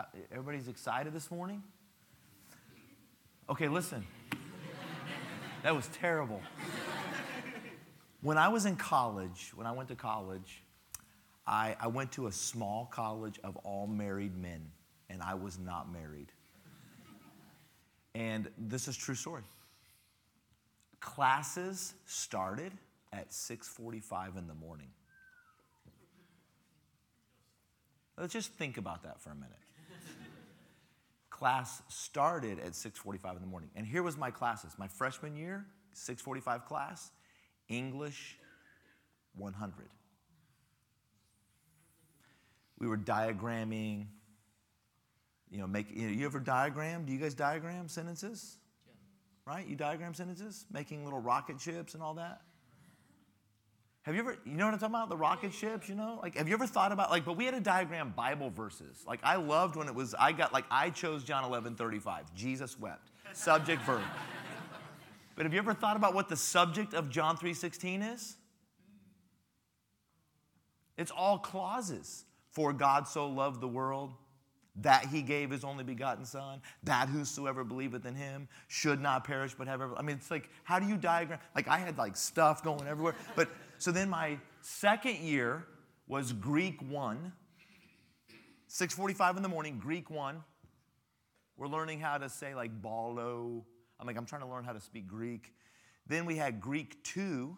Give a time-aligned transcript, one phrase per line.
[0.00, 1.62] How, everybody's excited this morning?
[3.50, 4.06] Okay, listen.
[5.62, 6.40] that was terrible.
[8.22, 10.62] When I was in college, when I went to college,
[11.46, 14.70] I, I went to a small college of all married men,
[15.10, 16.32] and I was not married.
[18.14, 19.42] And this is true story.
[21.00, 22.72] Classes started
[23.12, 24.88] at 6:45 in the morning.
[28.16, 29.60] Let's just think about that for a minute.
[31.40, 33.70] Class started at 6:45 in the morning.
[33.74, 34.76] And here was my classes.
[34.76, 37.12] My freshman year, 6:45 class,
[37.66, 38.38] English
[39.32, 39.88] 100.
[42.78, 44.08] We were diagramming,
[45.50, 47.06] you know, make you, know, you ever diagram?
[47.06, 48.58] Do you guys diagram sentences?
[48.86, 49.54] Yeah.
[49.54, 49.66] Right?
[49.66, 52.42] You diagram sentences, making little rocket ships and all that.
[54.02, 55.08] Have you ever, you know what I'm talking about?
[55.10, 56.18] The rocket ships, you know?
[56.22, 59.04] Like, have you ever thought about, like, but we had a diagram Bible verses.
[59.06, 62.34] Like, I loved when it was, I got, like, I chose John 11 35.
[62.34, 63.10] Jesus wept.
[63.32, 64.02] Subject, verb.
[65.36, 68.36] But have you ever thought about what the subject of John 3:16 is?
[70.98, 72.26] It's all clauses.
[72.50, 74.12] For God so loved the world
[74.76, 79.54] that he gave his only begotten son, that whosoever believeth in him should not perish
[79.54, 79.96] but have ever.
[79.96, 81.38] I mean, it's like, how do you diagram?
[81.54, 83.14] Like, I had like stuff going everywhere.
[83.34, 83.48] But
[83.80, 85.66] so then my second year
[86.06, 87.32] was Greek 1,
[88.68, 90.44] 6:45 in the morning, Greek 1.
[91.56, 93.64] We're learning how to say like balo.
[93.98, 95.54] I'm like, I'm trying to learn how to speak Greek.
[96.06, 97.56] Then we had Greek 2.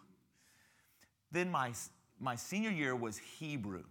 [1.31, 1.73] Then my,
[2.21, 3.83] my senior year was Hebrew.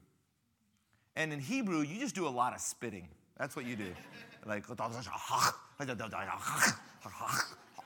[1.17, 3.09] And in Hebrew, you just do a lot of spitting.
[3.39, 3.95] That's what you do.
[4.47, 4.65] like,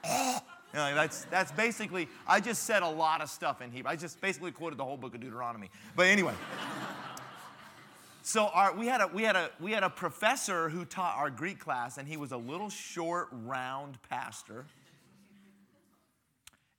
[0.73, 3.91] you know, that's, that's basically, I just said a lot of stuff in Hebrew.
[3.91, 5.71] I just basically quoted the whole book of Deuteronomy.
[5.95, 6.35] But anyway.
[8.23, 11.31] so our, we, had a, we, had a, we had a professor who taught our
[11.31, 14.67] Greek class, and he was a little short, round pastor.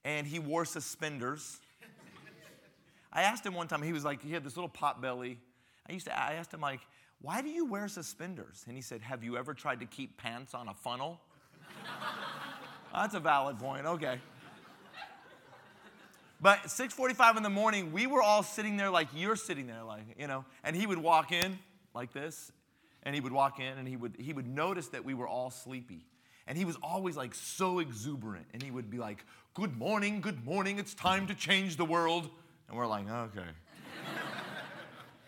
[0.03, 1.59] And he wore suspenders.
[3.11, 5.39] I asked him one time, he was like, he had this little pot belly
[5.89, 6.81] I used to I asked him like,
[7.21, 8.63] why do you wear suspenders?
[8.67, 11.19] And he said, Have you ever tried to keep pants on a funnel?
[12.93, 13.85] That's a valid point.
[13.85, 14.19] Okay.
[16.39, 20.03] But 6:45 in the morning, we were all sitting there like you're sitting there, like
[20.19, 20.45] you know.
[20.63, 21.57] And he would walk in
[21.93, 22.51] like this,
[23.03, 25.49] and he would walk in, and he would he would notice that we were all
[25.49, 26.05] sleepy,
[26.45, 29.25] and he was always like so exuberant, and he would be like,
[29.55, 30.77] "Good morning, good morning.
[30.77, 32.29] It's time to change the world,"
[32.67, 33.41] and we're like, "Okay."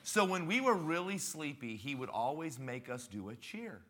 [0.01, 3.81] So when we were really sleepy, he would always make us do a cheer.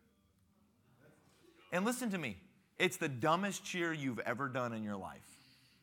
[1.72, 2.36] And listen to me,
[2.80, 5.20] it's the dumbest cheer you've ever done in your life.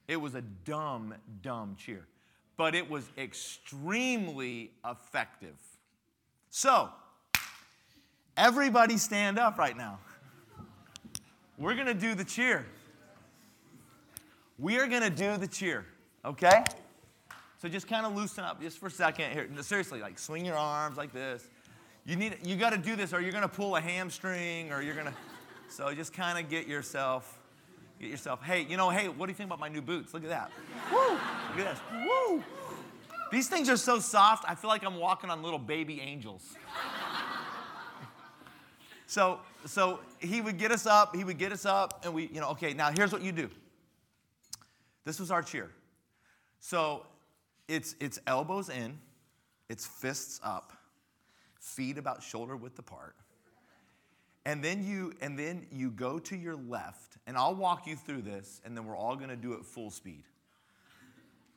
[0.08, 2.06] It was a dumb, dumb cheer,
[2.58, 5.56] but it was extremely effective.
[6.50, 6.90] So,
[8.36, 10.00] everybody stand up right now.
[11.58, 12.66] We're gonna do the cheer.
[14.58, 15.86] We are gonna do the cheer,
[16.26, 16.64] okay?
[17.60, 19.48] So just kind of loosen up just for a second here.
[19.62, 21.48] seriously, like swing your arms like this.
[22.06, 24.82] You need you got to do this or you're going to pull a hamstring or
[24.82, 25.14] you're going to
[25.70, 27.40] So just kind of get yourself
[28.00, 28.44] get yourself.
[28.44, 30.14] Hey, you know, hey, what do you think about my new boots?
[30.14, 30.52] Look at that.
[30.92, 31.00] Woo!
[31.00, 31.80] Look at this.
[31.92, 32.44] Woo!
[33.32, 34.46] These things are so soft.
[34.48, 36.56] I feel like I'm walking on little baby angels.
[39.08, 42.40] so so he would get us up, he would get us up and we, you
[42.40, 43.50] know, okay, now here's what you do.
[45.04, 45.70] This was our cheer.
[46.60, 47.06] So
[47.68, 48.98] it's, it's elbows in,
[49.70, 50.74] it's fists up,
[51.60, 53.16] feet about shoulder width apart.
[54.48, 58.22] And then you and then you go to your left, and I'll walk you through
[58.22, 60.24] this, and then we're all gonna do it full speed.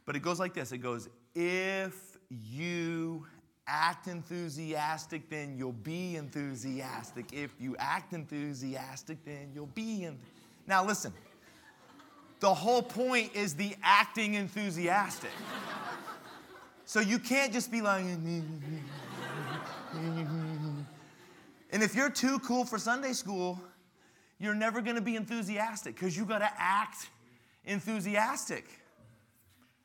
[0.04, 3.26] But it goes like this: it goes, if you
[3.68, 7.32] act enthusiastic, then you'll be enthusiastic.
[7.32, 10.18] If you act enthusiastic, then you'll be in.
[10.66, 11.12] Now listen.
[12.40, 15.30] The whole point is the acting enthusiastic.
[16.86, 18.04] So you can't just be like,
[21.72, 23.60] and if you're too cool for Sunday school,
[24.38, 27.08] you're never going to be enthusiastic because you got to act
[27.64, 28.64] enthusiastic.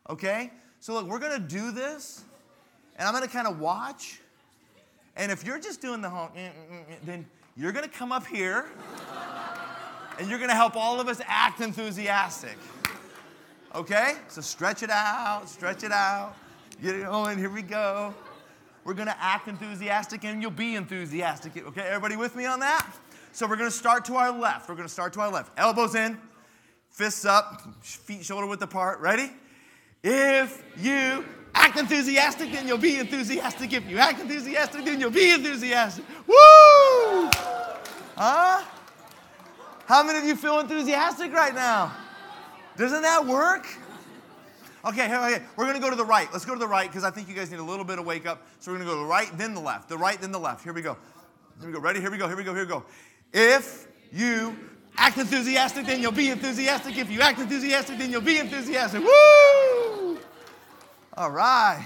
[0.09, 0.51] Okay?
[0.79, 2.23] So look, we're going to do this,
[2.97, 4.19] and I'm going to kind of watch.
[5.15, 7.25] And if you're just doing the whole, eh, eh, eh, then
[7.57, 8.65] you're going to come up here,
[10.19, 12.57] and you're going to help all of us act enthusiastic.
[13.73, 14.15] Okay?
[14.29, 16.35] So stretch it out, stretch it out.
[16.81, 17.37] Get it going.
[17.37, 18.13] Here we go.
[18.85, 21.57] We're going to act enthusiastic and you'll be enthusiastic.
[21.57, 22.87] Okay, everybody with me on that?
[23.31, 24.69] So we're going to start to our left.
[24.69, 25.51] We're going to start to our left.
[25.57, 26.19] Elbows in,
[26.91, 28.99] fists up, feet shoulder width apart.
[28.99, 29.31] Ready?
[30.03, 33.73] If you act enthusiastic, then you'll be enthusiastic.
[33.73, 36.05] If you act enthusiastic, then you'll be enthusiastic.
[36.27, 36.35] Woo!
[38.15, 38.63] Huh?
[39.87, 41.91] How many of you feel enthusiastic right now?
[42.77, 43.65] Doesn't that work?
[44.85, 46.27] Okay, okay, we're gonna go to the right.
[46.31, 48.05] Let's go to the right because I think you guys need a little bit of
[48.05, 48.45] wake up.
[48.59, 49.89] So we're gonna go to the right, then the left.
[49.89, 50.63] The right, then the left.
[50.63, 50.95] Here we go.
[51.59, 51.79] Here we go.
[51.79, 51.99] Ready?
[51.99, 52.27] Here we go.
[52.27, 52.53] Here we go.
[52.53, 52.85] Here we go.
[53.33, 54.55] If you
[54.95, 56.97] act enthusiastic, then you'll be enthusiastic.
[56.97, 59.01] If you act enthusiastic, then you'll be enthusiastic.
[59.01, 60.19] Woo!
[61.17, 61.85] All right.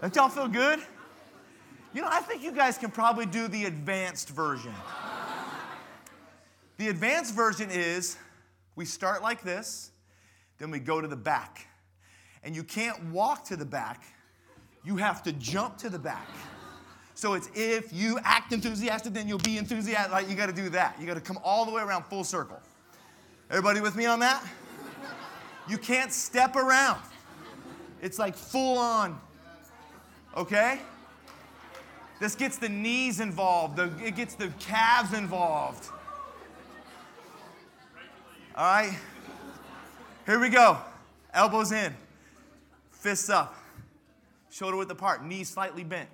[0.00, 0.80] Don't y'all feel good?
[1.94, 4.74] You know, I think you guys can probably do the advanced version.
[6.78, 8.16] The advanced version is
[8.74, 9.91] we start like this,
[10.62, 11.66] then we go to the back.
[12.44, 14.04] And you can't walk to the back,
[14.84, 16.28] you have to jump to the back.
[17.14, 20.12] So it's if you act enthusiastic, then you'll be enthusiastic.
[20.12, 20.96] Like you got to do that.
[21.00, 22.60] You got to come all the way around full circle.
[23.50, 24.44] Everybody with me on that?
[25.68, 27.00] You can't step around.
[28.00, 29.20] It's like full on.
[30.36, 30.80] Okay?
[32.20, 35.88] This gets the knees involved, the, it gets the calves involved.
[38.56, 38.96] All right?
[40.26, 40.78] Here we go.
[41.34, 41.94] Elbows in,
[42.90, 43.56] fists up,
[44.50, 46.08] shoulder width apart, knees slightly bent,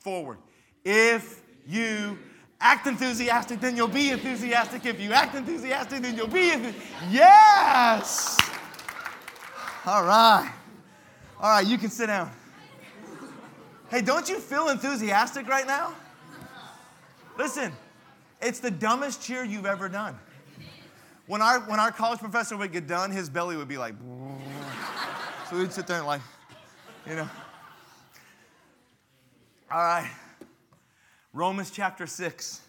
[0.00, 0.38] forward.
[0.84, 2.18] If you
[2.60, 4.84] act enthusiastic, then you'll be enthusiastic.
[4.84, 6.82] If you act enthusiastic, then you'll be enthusiastic.
[7.10, 8.38] Yes!
[9.86, 10.52] All right.
[11.40, 12.30] All right, you can sit down.
[13.90, 15.94] Hey, don't you feel enthusiastic right now?
[17.38, 17.72] Listen,
[18.42, 20.18] it's the dumbest cheer you've ever done.
[21.28, 23.94] When our, when our college professor would get done, his belly would be like,
[25.50, 26.22] so we'd sit there and like,
[27.06, 27.28] you know.
[29.70, 30.10] All right.
[31.34, 32.62] Romans chapter 6.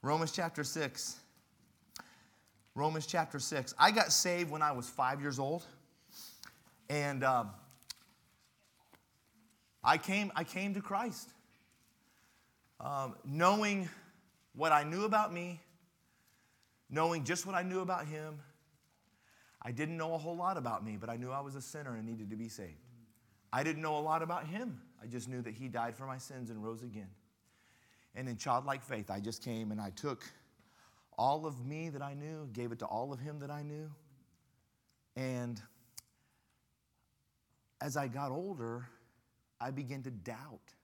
[0.00, 1.16] Romans chapter 6.
[2.74, 3.74] Romans chapter 6.
[3.78, 5.62] I got saved when I was five years old.
[6.88, 7.50] And um,
[9.84, 11.28] I, came, I came to Christ
[12.80, 13.90] um, knowing
[14.54, 15.60] what I knew about me
[16.88, 18.38] knowing just what I knew about him.
[19.62, 21.96] I didn't know a whole lot about me, but I knew I was a sinner
[21.96, 22.86] and needed to be saved.
[23.52, 24.80] I didn't know a lot about him.
[25.02, 27.08] I just knew that he died for my sins and rose again.
[28.14, 30.24] And in childlike faith, I just came and I took
[31.18, 33.90] all of me that I knew, gave it to all of him that I knew.
[35.16, 35.60] And
[37.80, 38.86] as I got older,
[39.60, 40.74] I began to doubt.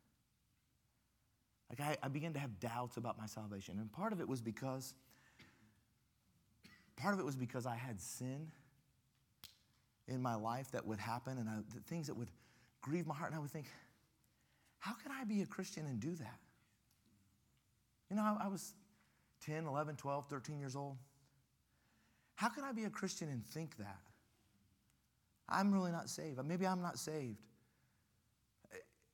[1.70, 3.78] Like I, I began to have doubts about my salvation.
[3.78, 4.94] And part of it was because
[6.96, 8.50] Part of it was because I had sin
[10.08, 12.28] in my life that would happen and I, the things that would
[12.80, 13.30] grieve my heart.
[13.30, 13.66] And I would think,
[14.78, 16.38] how can I be a Christian and do that?
[18.10, 18.74] You know, I, I was
[19.46, 20.96] 10, 11, 12, 13 years old.
[22.34, 24.00] How can I be a Christian and think that?
[25.48, 26.38] I'm really not saved.
[26.38, 27.38] Uh, maybe I'm not saved.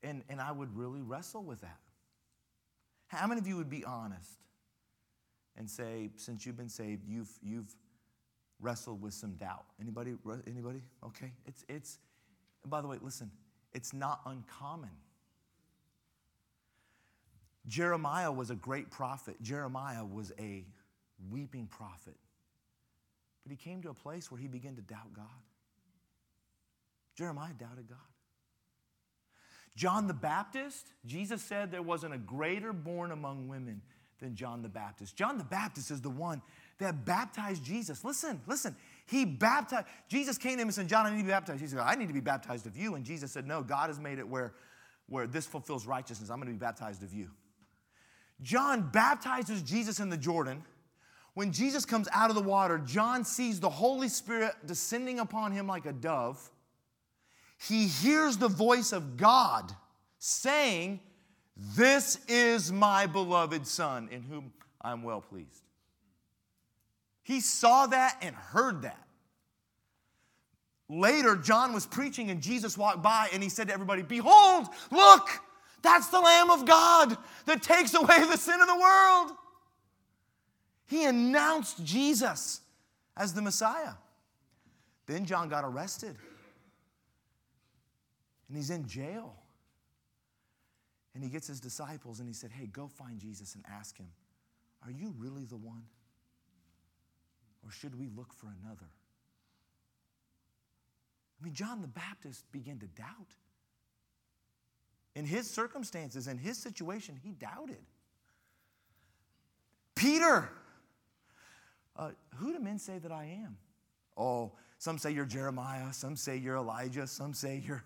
[0.03, 1.79] And, and I would really wrestle with that.
[3.09, 4.39] How many of you would be honest?
[5.59, 7.75] And say, since you've been saved, you've, you've
[8.61, 9.65] wrestled with some doubt.
[9.81, 10.15] Anybody?
[10.47, 10.83] Anybody?
[11.05, 11.33] Okay.
[11.47, 11.99] It's, it's,
[12.65, 13.31] by the way, listen,
[13.75, 14.91] it's not uncommon.
[17.67, 19.37] Jeremiah was a great prophet.
[19.43, 20.65] Jeremiah was a
[21.31, 22.17] weeping prophet.
[23.45, 25.27] But he came to a place where he began to doubt God.
[27.17, 27.99] Jeremiah doubted God.
[29.75, 33.83] John the Baptist, Jesus said there wasn't a greater born among women
[34.21, 35.17] than John the Baptist.
[35.17, 36.43] John the Baptist is the one
[36.79, 38.05] that baptized Jesus.
[38.05, 38.77] Listen, listen.
[39.07, 41.61] He baptized, Jesus came to him and said, John, I need to be baptized.
[41.61, 42.95] He said, I need to be baptized of you.
[42.95, 44.55] And Jesus said, No, God has made it where,
[45.09, 46.31] where this fulfills righteousness.
[46.31, 47.31] I'm going to be baptized of you.
[48.43, 50.63] John baptizes Jesus in the Jordan.
[51.35, 55.67] When Jesus comes out of the water, John sees the Holy Spirit descending upon him
[55.67, 56.51] like a dove.
[57.61, 59.73] He hears the voice of God
[60.19, 61.01] saying,
[61.59, 65.65] this is my beloved Son in whom I'm well pleased.
[67.23, 69.05] He saw that and heard that.
[70.89, 75.29] Later, John was preaching and Jesus walked by and he said to everybody, Behold, look,
[75.83, 79.33] that's the Lamb of God that takes away the sin of the world.
[80.87, 82.63] He announced Jesus
[83.17, 83.93] as the Messiah.
[85.07, 86.17] Then John got arrested
[88.49, 89.35] and he's in jail.
[91.19, 94.07] And he gets his disciples and he said, Hey, go find Jesus and ask him,
[94.85, 95.83] Are you really the one?
[97.65, 98.87] Or should we look for another?
[101.41, 103.35] I mean, John the Baptist began to doubt.
[105.17, 107.85] In his circumstances, in his situation, he doubted.
[109.97, 110.49] Peter,
[111.97, 113.57] uh, who do men say that I am?
[114.17, 117.83] Oh, some say you're Jeremiah, some say you're Elijah, some say you're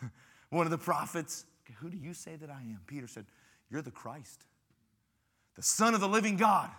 [0.48, 1.44] one of the prophets.
[1.82, 2.80] Who do you say that I am?
[2.86, 3.26] Peter said,
[3.68, 4.44] You're the Christ.
[5.56, 6.70] the Son of the living God.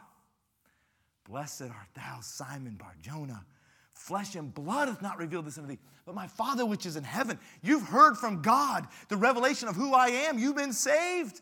[1.29, 3.45] Blessed art thou, Simon Bar Jonah.
[3.93, 7.03] Flesh and blood hath not revealed this unto thee, but my Father which is in
[7.03, 7.37] heaven.
[7.61, 10.39] You've heard from God the revelation of who I am.
[10.39, 11.41] You've been saved.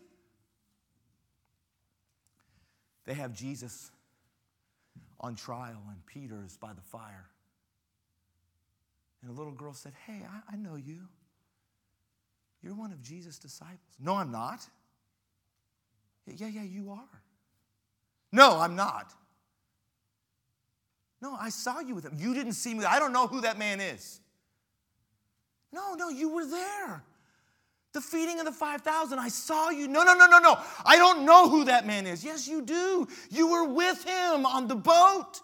[3.06, 3.92] They have Jesus
[5.20, 7.30] on trial, and Peter is by the fire.
[9.22, 11.08] And a little girl said, Hey, I, I know you.
[12.62, 13.80] You're one of Jesus' disciples.
[14.00, 14.66] No, I'm not.
[16.28, 17.22] Yeah, yeah, you are.
[18.32, 19.14] No, I'm not.
[21.22, 22.14] No, I saw you with him.
[22.18, 22.86] You didn't see me.
[22.86, 24.20] I don't know who that man is.
[25.74, 27.04] No, no, you were there.
[27.94, 29.88] The feeding of the 5,000, I saw you.
[29.88, 30.58] No, no, no, no, no.
[30.86, 32.24] I don't know who that man is.
[32.24, 33.08] Yes, you do.
[33.30, 35.42] You were with him on the boat.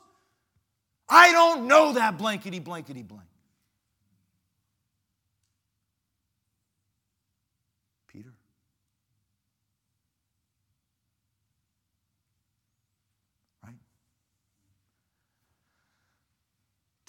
[1.09, 3.23] I don't know that blankety, blankety, blank.
[8.07, 8.33] Peter.
[13.63, 13.73] Right?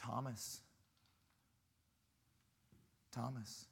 [0.09, 0.61] Thomas.
[3.13, 3.67] Thomas.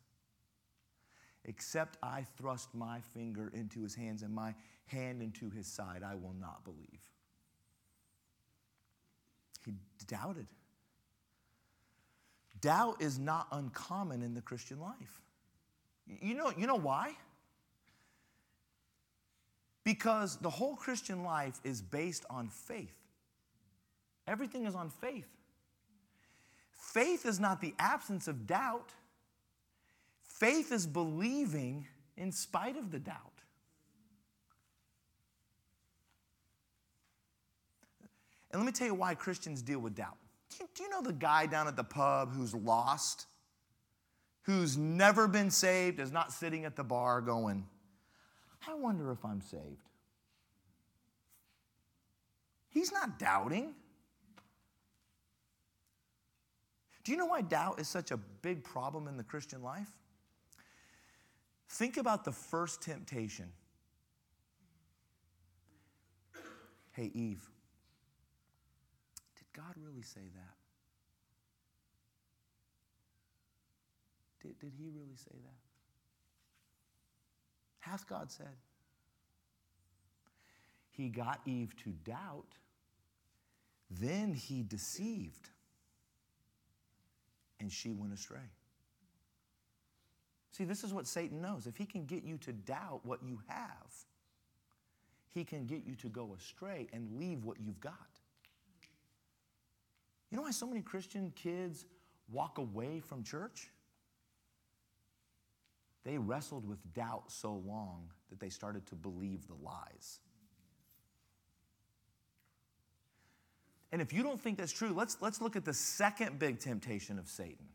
[1.45, 4.55] Except I thrust my finger into his hands and my
[4.87, 7.00] hand into his side, I will not believe.
[9.64, 9.75] He
[10.07, 10.47] doubted.
[12.61, 15.21] Doubt is not uncommon in the Christian life.
[16.21, 17.16] You know, you know why?
[19.85, 22.95] Because the whole Christian life is based on faith.
[24.26, 25.36] Everything is on faith.
[26.76, 28.92] Faith is not the absence of doubt.
[30.23, 33.33] Faith is believing in spite of the doubt.
[38.50, 40.16] And let me tell you why Christians deal with doubt.
[40.50, 43.26] Do you, do you, know the guy down at the pub who's lost,
[44.42, 47.66] who's never been saved, is not sitting at the bar going,
[48.66, 49.90] I wonder if I'm saved?
[52.71, 53.75] He's not doubting.
[57.07, 59.87] Do you know why doubt is such a big problem in the Christian life?
[61.69, 63.47] Think about the first temptation.
[66.91, 67.49] Hey, Eve,
[69.37, 70.57] did God really say that?
[74.43, 75.61] Did, did he really say that?
[77.89, 78.57] Hath God said?
[80.91, 82.57] He got Eve to doubt,
[83.89, 85.51] then he deceived,
[87.61, 88.51] and she went astray.
[90.53, 91.67] See, this is what Satan knows.
[91.67, 93.93] If he can get you to doubt what you have,
[95.35, 97.93] he can get you to go astray and leave what you've got.
[100.31, 101.85] You know why so many Christian kids
[102.33, 103.69] walk away from church?
[106.05, 110.21] They wrestled with doubt so long that they started to believe the lies.
[113.93, 117.19] And if you don't think that's true, let's, let's look at the second big temptation
[117.19, 117.66] of Satan.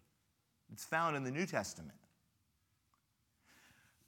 [0.72, 1.98] It's found in the New Testament.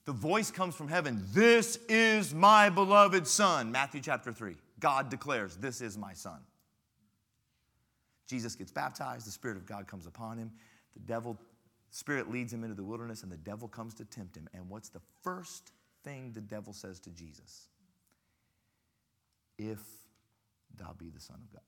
[0.05, 3.71] The voice comes from heaven This is my beloved Son.
[3.71, 4.55] Matthew chapter 3.
[4.79, 6.39] God declares, This is my Son.
[8.27, 10.51] Jesus gets baptized, the Spirit of God comes upon him.
[10.93, 11.37] The devil,
[11.91, 14.49] Spirit leads him into the wilderness, and the devil comes to tempt him.
[14.53, 15.71] And what's the first
[16.03, 17.67] thing the devil says to Jesus?
[19.57, 19.79] If
[20.77, 21.61] thou be the Son of God.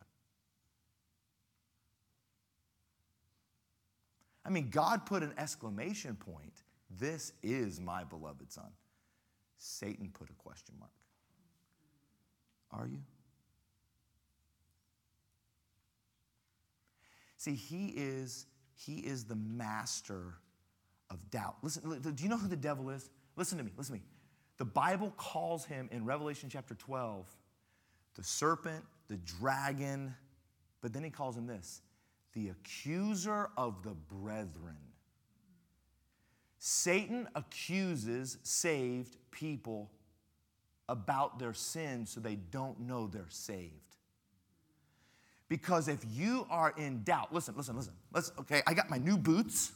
[4.46, 6.64] I mean, God put an exclamation point
[7.00, 8.70] this is my beloved son.
[9.58, 10.92] Satan put a question mark.
[12.72, 13.02] Are you?
[17.38, 20.36] See, he is he is the master
[21.10, 21.56] of doubt.
[21.62, 23.10] Listen, do you know who the devil is?
[23.36, 24.06] Listen to me, listen to me.
[24.58, 27.26] The Bible calls him in Revelation chapter 12
[28.16, 30.16] the serpent, the dragon,
[30.82, 31.82] but then he calls him this
[32.36, 34.78] the accuser of the brethren.
[36.60, 39.90] Satan accuses saved people
[40.90, 43.72] about their sin so they don't know they're saved.
[45.48, 47.94] Because if you are in doubt, listen, listen, listen.
[48.14, 49.72] Let's okay, I got my new boots.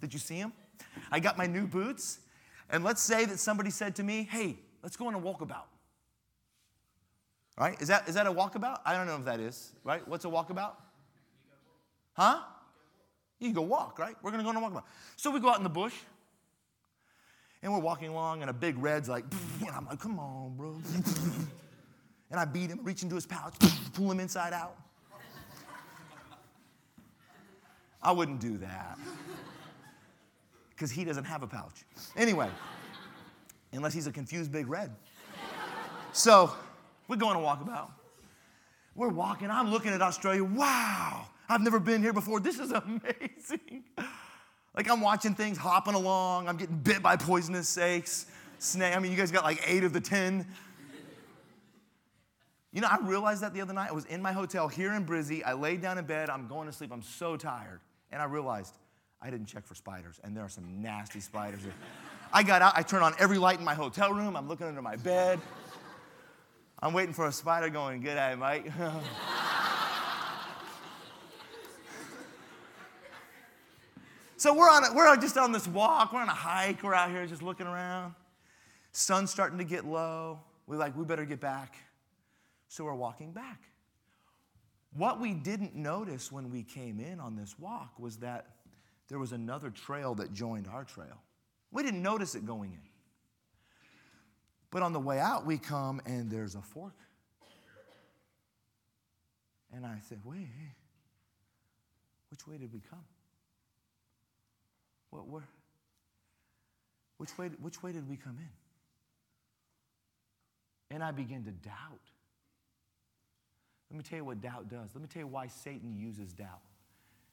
[0.00, 0.52] Did you see them?
[1.10, 2.18] I got my new boots.
[2.70, 5.66] And let's say that somebody said to me, "Hey, let's go on a walkabout."
[7.58, 7.80] Right?
[7.80, 8.80] Is that is that a walkabout?
[8.84, 10.06] I don't know if that is, right?
[10.06, 10.74] What's a walkabout?
[12.14, 12.40] Huh?
[13.38, 14.16] You can go walk, right?
[14.22, 14.86] We're going to go on a walk.
[15.16, 15.94] So we go out in the bush,
[17.62, 19.24] and we're walking along, and a big red's like,
[19.60, 20.80] and I'm like, come on, bro.
[22.30, 23.54] and I beat him, reach into his pouch,
[23.94, 24.76] pull him inside out.
[28.02, 28.98] I wouldn't do that
[30.70, 31.84] because he doesn't have a pouch.
[32.16, 32.50] Anyway,
[33.72, 34.90] unless he's a confused big red.
[36.12, 36.52] So
[37.08, 37.90] We're going to walkabout.
[38.94, 39.50] We're walking.
[39.50, 40.44] I'm looking at Australia.
[40.44, 42.40] Wow, I've never been here before.
[42.40, 43.84] This is amazing.
[44.74, 46.48] Like I'm watching things hopping along.
[46.48, 48.26] I'm getting bit by poisonous snakes.
[48.58, 48.96] Snake.
[48.96, 50.46] I mean, you guys got like eight of the ten.
[52.72, 53.90] You know, I realized that the other night.
[53.90, 55.42] I was in my hotel here in Brizzy.
[55.46, 56.28] I laid down in bed.
[56.28, 56.90] I'm going to sleep.
[56.92, 57.80] I'm so tired.
[58.10, 58.74] And I realized
[59.22, 60.18] I didn't check for spiders.
[60.24, 61.62] And there are some nasty spiders.
[61.62, 61.72] here.
[62.32, 62.72] I got out.
[62.76, 64.36] I turned on every light in my hotel room.
[64.36, 65.40] I'm looking under my bed.
[66.82, 68.72] I'm waiting for a spider going, Good day, Mike.
[74.44, 76.12] so we're, on we're just on this walk.
[76.12, 76.82] We're on a hike.
[76.82, 78.14] We're out here just looking around.
[78.92, 80.38] Sun's starting to get low.
[80.66, 81.76] We're like, We better get back.
[82.68, 83.62] So we're walking back.
[84.92, 88.48] What we didn't notice when we came in on this walk was that
[89.08, 91.22] there was another trail that joined our trail.
[91.72, 92.88] We didn't notice it going in.
[94.70, 96.98] But on the way out, we come and there's a fork.
[99.72, 100.48] And I said, wait,
[102.30, 103.06] which way did we come?
[105.14, 105.48] What, where?
[107.18, 108.36] Which way, which way did we come
[110.90, 110.94] in?
[110.94, 112.00] And I began to doubt.
[113.90, 114.90] Let me tell you what doubt does.
[114.92, 116.62] Let me tell you why Satan uses doubt.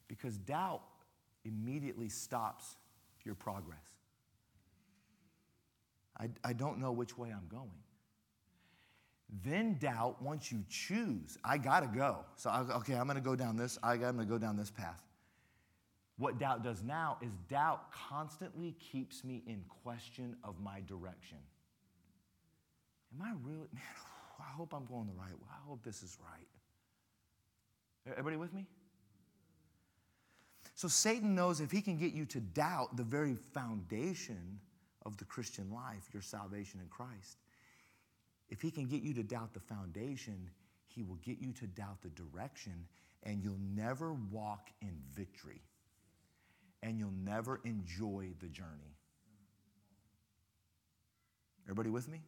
[0.08, 0.84] Because doubt
[1.44, 2.76] immediately stops
[3.26, 3.80] your progress.
[6.20, 7.72] I, I don't know which way I'm going.
[9.44, 12.26] Then doubt, once you choose, I gotta go.
[12.36, 15.02] So, I, okay, I'm gonna go down this, I, I'm gonna go down this path.
[16.22, 21.40] What doubt does now is doubt constantly keeps me in question of my direction.
[23.16, 23.82] Am I really, man,
[24.40, 25.48] I hope I'm going the right way.
[25.50, 26.48] I hope this is right.
[28.12, 28.68] Everybody with me?
[30.76, 34.60] So Satan knows if he can get you to doubt the very foundation
[35.08, 37.40] of the Christian life, your salvation in Christ,
[38.52, 40.52] if he can get you to doubt the foundation,
[40.86, 42.86] he will get you to doubt the direction,
[43.24, 45.64] and you'll never walk in victory.
[46.84, 48.96] And you'll never enjoy the journey.
[51.66, 52.22] Everybody with me?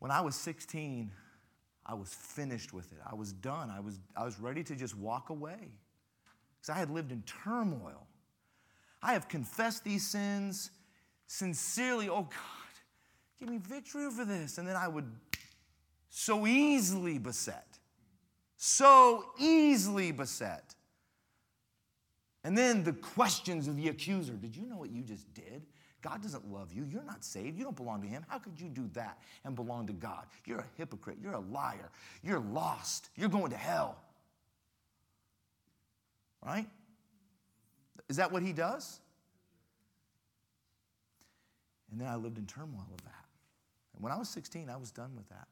[0.00, 1.10] When I was 16,
[1.86, 2.98] I was finished with it.
[3.10, 3.70] I was done.
[3.70, 5.72] I was, I was ready to just walk away
[6.56, 8.06] because I had lived in turmoil.
[9.02, 10.70] I have confessed these sins
[11.26, 12.08] sincerely.
[12.08, 12.74] Oh God,
[13.38, 14.58] give me victory over this.
[14.58, 15.10] And then I would
[16.10, 17.78] so easily beset,
[18.56, 20.74] so easily beset.
[22.44, 25.66] And then the questions of the accuser Did you know what you just did?
[26.00, 26.84] God doesn't love you.
[26.84, 27.58] You're not saved.
[27.58, 28.24] You don't belong to Him.
[28.28, 30.26] How could you do that and belong to God?
[30.46, 31.18] You're a hypocrite.
[31.20, 31.90] You're a liar.
[32.22, 33.10] You're lost.
[33.16, 33.98] You're going to hell.
[36.44, 36.68] Right?
[38.08, 39.00] Is that what He does?
[41.90, 43.24] And then I lived in turmoil of that.
[43.94, 45.48] And when I was 16, I was done with that.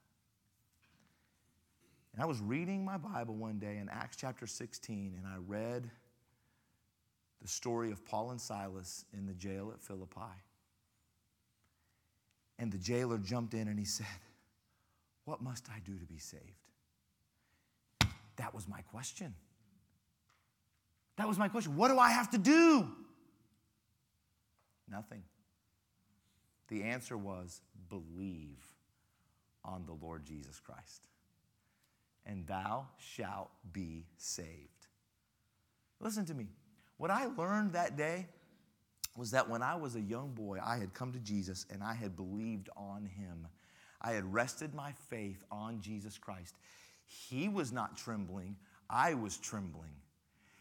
[2.12, 5.90] And I was reading my Bible one day in Acts chapter 16, and I read
[7.42, 10.20] the story of Paul and Silas in the jail at Philippi.
[12.58, 14.06] And the jailer jumped in and he said,
[15.24, 16.42] What must I do to be saved?
[18.36, 19.34] That was my question.
[21.16, 21.76] That was my question.
[21.76, 22.86] What do I have to do?
[24.90, 25.22] Nothing.
[26.68, 28.62] The answer was believe
[29.64, 31.02] on the Lord Jesus Christ,
[32.24, 34.86] and thou shalt be saved.
[36.00, 36.48] Listen to me.
[36.98, 38.26] What I learned that day
[39.16, 41.94] was that when I was a young boy, I had come to Jesus and I
[41.94, 43.46] had believed on him.
[44.00, 46.54] I had rested my faith on Jesus Christ.
[47.04, 48.56] He was not trembling,
[48.90, 49.94] I was trembling.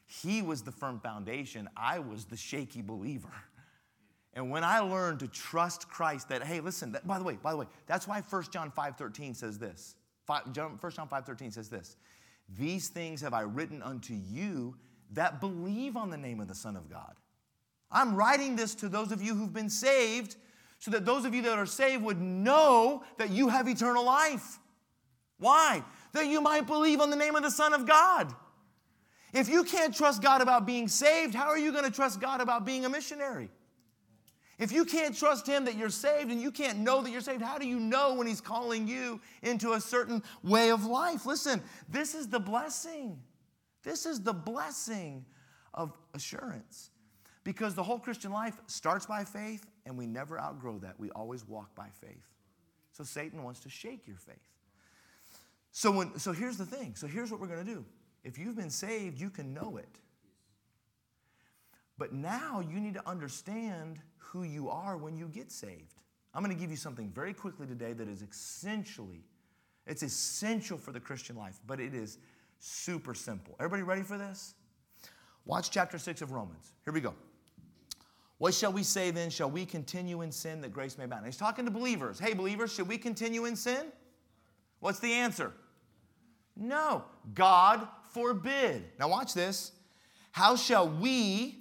[0.08, 3.34] He was the firm foundation, I was the shaky believer.
[4.34, 7.52] And when I learned to trust Christ, that, hey, listen, that, by the way, by
[7.52, 9.95] the way, that's why 1 John 5.13 says this.
[10.26, 11.95] 1 John 5.13 says this.
[12.58, 14.76] These things have I written unto you
[15.13, 17.13] that believe on the name of the Son of God.
[17.91, 20.36] I'm writing this to those of you who've been saved
[20.80, 24.60] so that those of you that are saved would know that you have eternal life.
[25.39, 25.84] Why?
[26.13, 28.34] That you might believe on the name of the Son of God.
[29.34, 32.39] If you can't trust God about being saved, how are you going to trust God
[32.39, 33.50] about being a missionary?
[34.58, 37.41] If you can't trust Him that you're saved and you can't know that you're saved,
[37.41, 41.26] how do you know when He's calling you into a certain way of life?
[41.26, 43.20] Listen, this is the blessing.
[43.86, 45.24] This is the blessing
[45.74, 46.89] of assurance.
[47.45, 51.00] Because the whole Christian life starts by faith and we never outgrow that.
[51.00, 52.28] We always walk by faith.
[52.91, 54.36] So Satan wants to shake your faith.
[55.71, 56.95] So, when, so here's the thing.
[56.95, 57.86] So here's what we're going to do.
[58.24, 60.00] If you've been saved, you can know it.
[61.98, 66.02] But now you need to understand who you are when you get saved.
[66.34, 69.24] I'm going to give you something very quickly today that is essentially,
[69.86, 72.17] it's essential for the Christian life, but it is
[72.65, 73.56] super simple.
[73.60, 74.56] Everybody ready for this?
[75.45, 76.73] Watch chapter 6 of Romans.
[76.84, 77.13] Here we go.
[78.39, 79.30] What shall we say then?
[79.30, 81.25] Shall we continue in sin that grace may abound?
[81.25, 82.19] He's talking to believers.
[82.19, 83.91] Hey, believers, should we continue in sin?
[84.80, 85.54] What's the answer?
[86.58, 87.04] No.
[87.34, 88.84] God forbid.
[88.99, 89.71] Now, watch this.
[90.32, 91.60] How shall we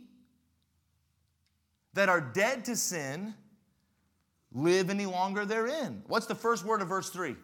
[1.92, 3.34] that are dead to sin
[4.52, 6.02] live any longer therein?
[6.06, 7.36] What's the first word of verse 3?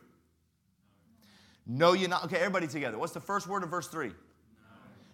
[1.67, 2.25] Know you not.
[2.25, 2.99] Okay, everybody together.
[2.99, 4.13] What's the first word of verse 3?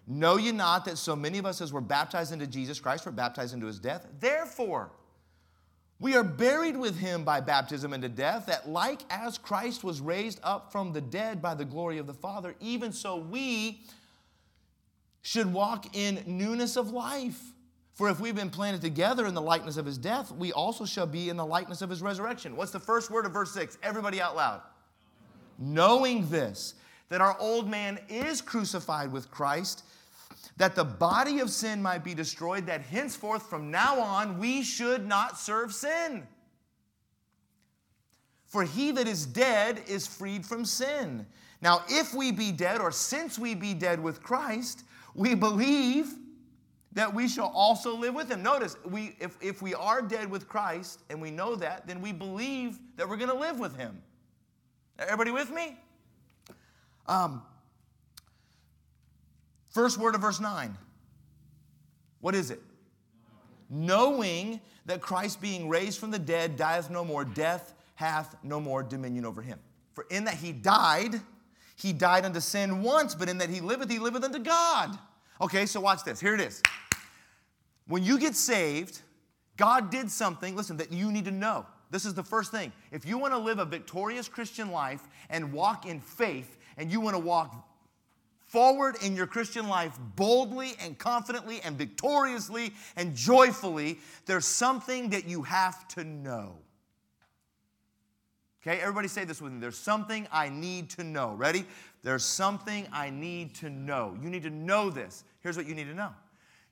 [0.07, 3.11] Know ye not that so many of us as were baptized into Jesus Christ were
[3.11, 4.07] baptized into his death?
[4.19, 4.91] Therefore,
[5.99, 10.39] we are buried with him by baptism into death, that like as Christ was raised
[10.43, 13.81] up from the dead by the glory of the Father, even so we
[15.21, 17.41] should walk in newness of life.
[17.95, 21.07] For if we've been planted together in the likeness of his death, we also shall
[21.07, 22.55] be in the likeness of his resurrection.
[22.55, 23.79] What's the first word of verse 6?
[23.81, 24.61] Everybody out loud.
[25.57, 26.75] Knowing this,
[27.09, 29.83] that our old man is crucified with Christ
[30.57, 35.07] that the body of sin might be destroyed, that henceforth from now on we should
[35.07, 36.27] not serve sin.
[38.47, 41.25] For he that is dead is freed from sin.
[41.61, 46.07] Now, if we be dead, or since we be dead with Christ, we believe
[46.93, 48.41] that we shall also live with him.
[48.41, 52.11] Notice, we, if, if we are dead with Christ and we know that, then we
[52.11, 54.01] believe that we're going to live with him.
[54.99, 55.77] Everybody with me?
[57.07, 57.41] Um,
[59.77, 60.75] First word of verse 9.
[62.19, 62.59] What is it?
[63.69, 68.81] Knowing that Christ being raised from the dead dieth no more, death hath no more
[68.81, 69.59] dominion over him.
[69.93, 71.21] For in that he died,
[71.75, 74.97] he died unto sin once, but in that he liveth, he liveth unto God.
[75.41, 76.19] Okay, so watch this.
[76.19, 76.63] Here it is.
[77.85, 79.01] When you get saved,
[79.57, 81.67] God did something, listen, that you need to know.
[81.89, 82.71] This is the first thing.
[82.91, 87.01] If you want to live a victorious Christian life and walk in faith, and you
[87.01, 87.67] want to walk
[88.39, 95.27] forward in your Christian life boldly and confidently and victoriously and joyfully, there's something that
[95.27, 96.55] you have to know.
[98.61, 99.59] Okay, everybody say this with me.
[99.59, 101.33] There's something I need to know.
[101.33, 101.65] Ready?
[102.03, 104.17] There's something I need to know.
[104.21, 105.23] You need to know this.
[105.41, 106.13] Here's what you need to know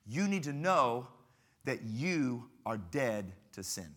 [0.08, 1.08] you need to know
[1.64, 3.94] that you are dead to sin.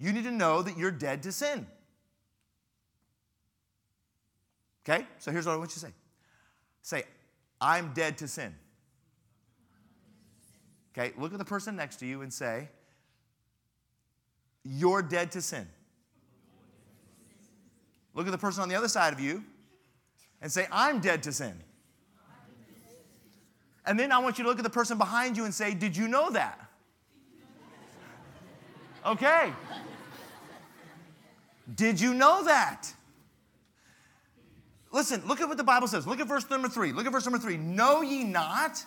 [0.00, 1.66] You need to know that you're dead to sin.
[4.82, 5.06] Okay?
[5.18, 5.92] So here's what I want you to say
[6.82, 7.04] say,
[7.60, 8.54] I'm dead to sin.
[10.92, 11.12] Okay?
[11.18, 12.70] Look at the person next to you and say,
[14.64, 15.68] You're dead to sin.
[18.14, 19.44] Look at the person on the other side of you
[20.40, 21.54] and say, I'm dead to sin.
[23.84, 25.94] And then I want you to look at the person behind you and say, Did
[25.94, 26.58] you know that?
[29.04, 29.52] Okay.
[31.74, 32.92] Did you know that?
[34.92, 36.06] Listen, look at what the Bible says.
[36.06, 36.92] Look at verse number three.
[36.92, 37.56] Look at verse number three.
[37.56, 38.84] Know ye not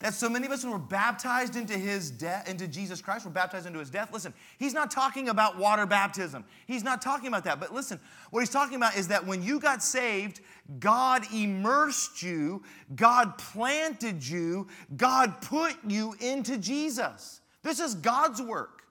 [0.00, 3.66] that so many of us were baptized into his death, into Jesus Christ, were baptized
[3.66, 4.12] into his death?
[4.12, 6.44] Listen, he's not talking about water baptism.
[6.66, 7.58] He's not talking about that.
[7.58, 7.98] But listen,
[8.30, 10.40] what he's talking about is that when you got saved,
[10.78, 12.62] God immersed you,
[12.94, 17.40] God planted you, God put you into Jesus.
[17.62, 18.82] This is God's work.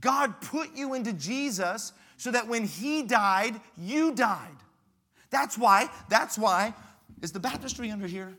[0.00, 4.56] God put you into Jesus so that when he died, you died.
[5.30, 6.74] That's why, that's why,
[7.22, 8.36] is the baptistry under here?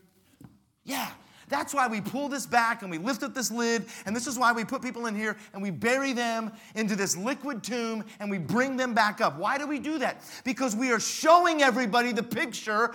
[0.84, 1.10] Yeah.
[1.48, 4.38] That's why we pull this back and we lift up this lid, and this is
[4.38, 8.30] why we put people in here and we bury them into this liquid tomb and
[8.30, 9.38] we bring them back up.
[9.38, 10.22] Why do we do that?
[10.44, 12.92] Because we are showing everybody the picture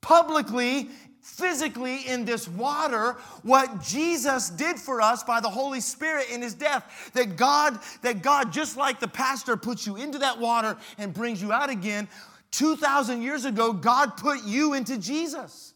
[0.00, 0.90] publicly
[1.24, 6.54] physically in this water what Jesus did for us by the Holy Spirit in his
[6.54, 11.12] death that God that God just like the pastor puts you into that water and
[11.14, 12.08] brings you out again
[12.54, 15.74] 2,000 years ago, God put you into Jesus.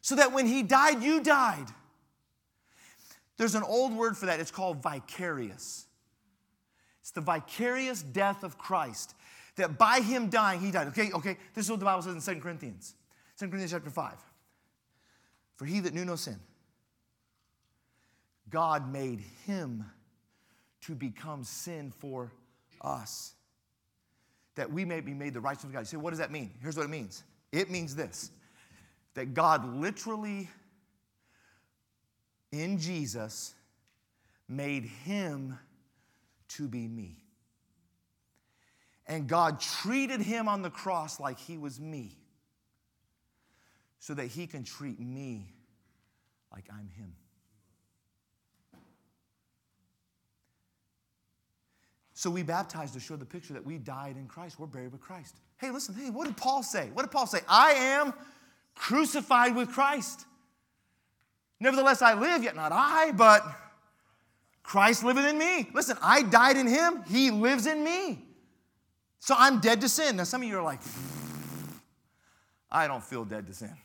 [0.00, 1.66] So that when He died, you died.
[3.36, 4.40] There's an old word for that.
[4.40, 5.86] It's called vicarious.
[7.00, 9.14] It's the vicarious death of Christ.
[9.54, 10.88] That by Him dying, He died.
[10.88, 12.94] Okay, okay, this is what the Bible says in 2 Corinthians.
[13.38, 14.14] 2 Corinthians chapter 5.
[15.56, 16.38] For He that knew no sin,
[18.50, 19.84] God made Him
[20.82, 22.32] to become sin for
[22.80, 23.34] us
[24.54, 25.80] that we may be made the righteousness of God.
[25.80, 26.50] You say, what does that mean?
[26.60, 27.22] Here's what it means
[27.52, 28.30] it means this
[29.14, 30.48] that God literally,
[32.52, 33.54] in Jesus,
[34.48, 35.58] made him
[36.48, 37.16] to be me.
[39.06, 42.16] And God treated him on the cross like he was me
[44.06, 45.52] so that he can treat me
[46.52, 47.12] like I'm him.
[52.14, 54.60] So we baptize to show the picture that we died in Christ.
[54.60, 55.34] We're buried with Christ.
[55.56, 56.88] Hey, listen, hey, what did Paul say?
[56.92, 57.40] What did Paul say?
[57.48, 58.14] I am
[58.76, 60.24] crucified with Christ.
[61.58, 63.42] Nevertheless, I live, yet not I, but
[64.62, 65.68] Christ liveth in me.
[65.74, 68.24] Listen, I died in him, he lives in me.
[69.18, 70.14] So I'm dead to sin.
[70.14, 70.80] Now, some of you are like,
[72.70, 73.76] I don't feel dead to sin.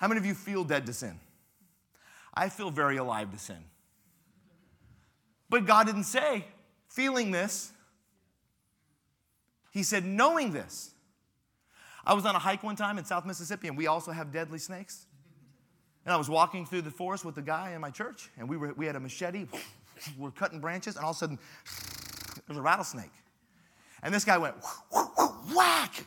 [0.00, 1.20] How many of you feel dead to sin?
[2.32, 3.62] I feel very alive to sin.
[5.50, 6.46] But God didn't say
[6.88, 7.70] feeling this,
[9.72, 10.92] He said knowing this.
[12.06, 14.58] I was on a hike one time in South Mississippi, and we also have deadly
[14.58, 15.04] snakes.
[16.06, 18.56] And I was walking through the forest with a guy in my church, and we,
[18.56, 19.46] were, we had a machete.
[20.18, 21.38] we're cutting branches, and all of a sudden,
[22.46, 23.12] there's a rattlesnake.
[24.02, 24.54] And this guy went
[25.54, 26.06] whack.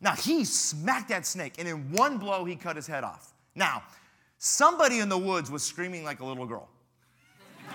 [0.00, 3.32] Now, he smacked that snake, and in one blow, he cut his head off.
[3.54, 3.82] Now,
[4.38, 6.68] somebody in the woods was screaming like a little girl.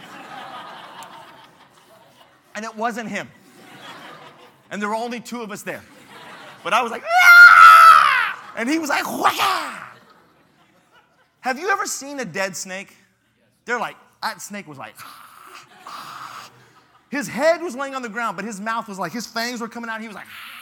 [2.55, 3.29] and it wasn't him.
[4.69, 5.83] And there were only two of us there.
[6.63, 8.53] But I was like, Aah!
[8.55, 9.79] and he was like, Wah!
[11.41, 12.95] Have you ever seen a dead snake?
[13.65, 16.49] They're like, that snake was like, ah!
[17.09, 19.67] his head was laying on the ground, but his mouth was like, his fangs were
[19.67, 19.95] coming out.
[19.95, 20.60] and He was like, ah!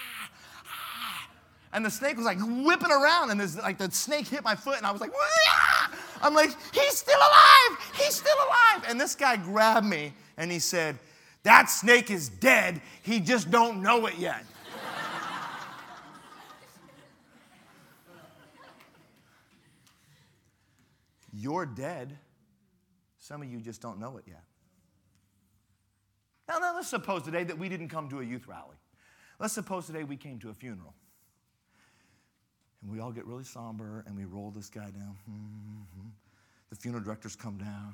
[1.80, 4.76] And the snake was like whipping around, and this, like the snake hit my foot,
[4.76, 5.96] and I was like, Wah!
[6.22, 8.84] I'm like, he's still alive, he's still alive.
[8.90, 11.00] And this guy grabbed me and he said,
[11.44, 14.44] That snake is dead, he just don't know it yet.
[21.32, 22.18] You're dead.
[23.20, 24.44] Some of you just don't know it yet.
[26.50, 28.76] Now, now, let's suppose today that we didn't come to a youth rally.
[29.40, 30.94] Let's suppose today we came to a funeral.
[32.82, 35.18] And we all get really somber and we roll this guy down.
[35.30, 36.08] Mm-hmm.
[36.70, 37.94] The funeral directors come down.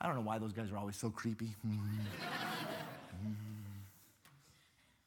[0.00, 1.54] I don't know why those guys are always so creepy.
[1.66, 2.00] Mm-hmm.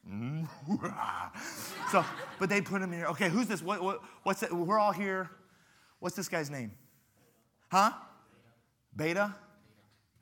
[1.92, 2.06] so,
[2.40, 3.08] but they put him in here.
[3.08, 3.62] Okay, who's this?
[3.62, 4.54] What, what, what's it?
[4.54, 5.30] We're all here.
[6.00, 6.72] What's this guy's name?
[7.72, 7.92] Huh?
[8.96, 9.36] Beta?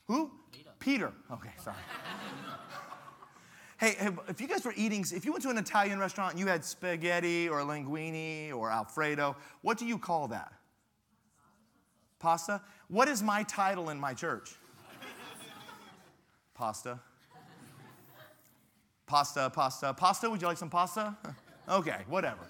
[0.07, 0.31] Who?
[0.51, 0.69] Beta.
[0.79, 1.13] Peter.
[1.31, 1.77] Okay, sorry.
[3.79, 3.95] Hey,
[4.27, 6.63] if you guys were eating, if you went to an Italian restaurant and you had
[6.63, 10.53] spaghetti or linguine or Alfredo, what do you call that?
[12.19, 12.61] Pasta?
[12.87, 14.55] What is my title in my church?
[16.53, 16.99] Pasta.
[19.05, 20.29] Pasta, pasta, pasta.
[20.29, 21.15] Would you like some pasta?
[21.69, 22.45] Okay, whatever.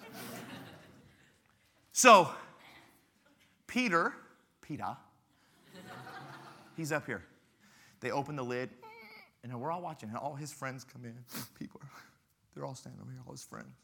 [1.92, 2.28] So,
[3.68, 4.12] Peter
[4.66, 4.96] Peter.
[6.76, 7.22] He's up here.
[8.00, 8.70] They open the lid,
[9.52, 11.14] and we're all watching, and all his friends come in.
[11.58, 11.88] People are,
[12.54, 13.76] they're all standing over here, all his friends.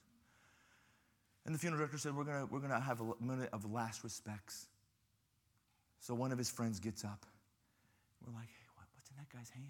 [1.44, 4.66] And the funeral director said, We're gonna, we're gonna have a minute of last respects.
[6.00, 7.26] So one of his friends gets up.
[8.24, 9.66] We're like, Hey, what, what's in that guy's hand?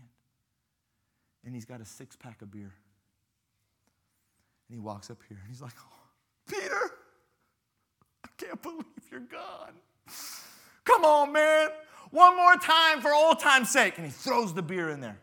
[1.44, 2.72] And he's got a six pack of beer.
[4.68, 6.90] And he walks up here, and he's like, Oh, Peter,
[8.24, 9.72] I can't believe you're gone.
[10.84, 11.68] Come on, man.
[12.10, 13.94] One more time for old time's sake.
[13.96, 15.18] And he throws the beer in there.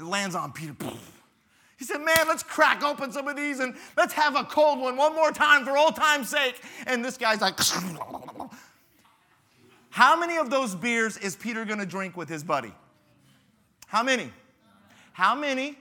[0.00, 0.74] It lands on Peter.
[1.78, 4.96] He said, Man, let's crack open some of these and let's have a cold one
[4.96, 6.58] one more time for old time's sake.
[6.86, 7.58] And this guy's like,
[9.90, 12.72] How many of those beers is Peter to drink with his buddy?
[13.88, 14.30] How many?
[15.12, 15.76] How many?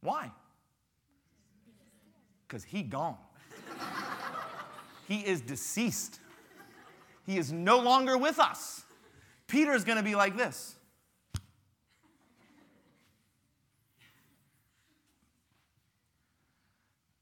[0.00, 0.32] Why?
[2.48, 3.16] Because he gone.
[5.06, 6.18] he is deceased.
[7.26, 8.82] He is no longer with us.
[9.46, 10.77] Peter is to be like this.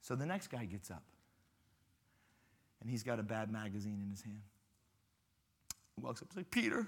[0.07, 1.03] So the next guy gets up,
[2.81, 4.41] and he's got a bad magazine in his hand.
[5.97, 6.87] He walks up and says, Peter,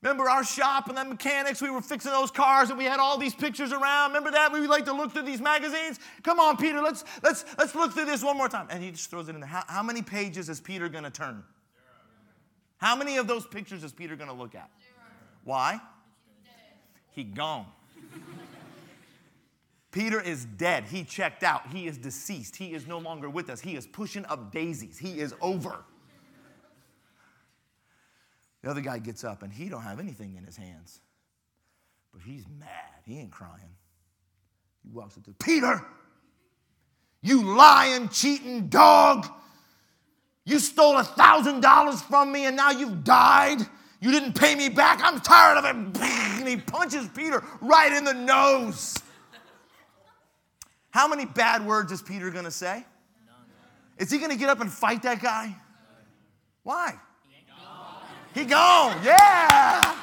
[0.00, 1.60] remember our shop and the mechanics?
[1.60, 4.12] We were fixing those cars and we had all these pictures around.
[4.12, 4.54] Remember that?
[4.54, 6.00] We like to look through these magazines.
[6.22, 8.68] Come on, Peter, let's, let's, let's look through this one more time.
[8.70, 9.50] And he just throws it in there.
[9.50, 11.44] How, how many pages is Peter going to turn?
[12.78, 14.70] How many of those pictures is Peter going to look at?
[15.44, 15.78] Why?
[17.10, 17.66] He gone.
[19.94, 20.82] Peter is dead.
[20.82, 21.68] He checked out.
[21.68, 22.56] He is deceased.
[22.56, 23.60] He is no longer with us.
[23.60, 24.98] He is pushing up daisies.
[24.98, 25.84] He is over.
[28.62, 30.98] The other guy gets up and he don't have anything in his hands.
[32.12, 32.68] But he's mad.
[33.06, 33.76] He ain't crying.
[34.82, 35.80] He walks up to Peter,
[37.22, 39.28] you lying, cheating dog.
[40.44, 43.60] You stole a thousand dollars from me and now you've died.
[44.00, 44.98] You didn't pay me back.
[45.04, 46.02] I'm tired of it.
[46.34, 48.98] And he punches Peter right in the nose.
[50.94, 52.86] How many bad words is Peter going to say?
[53.26, 53.34] None.
[53.98, 55.52] Is he going to get up and fight that guy?
[56.62, 56.94] Why?
[58.32, 58.96] He gone.
[59.02, 59.98] Yeah.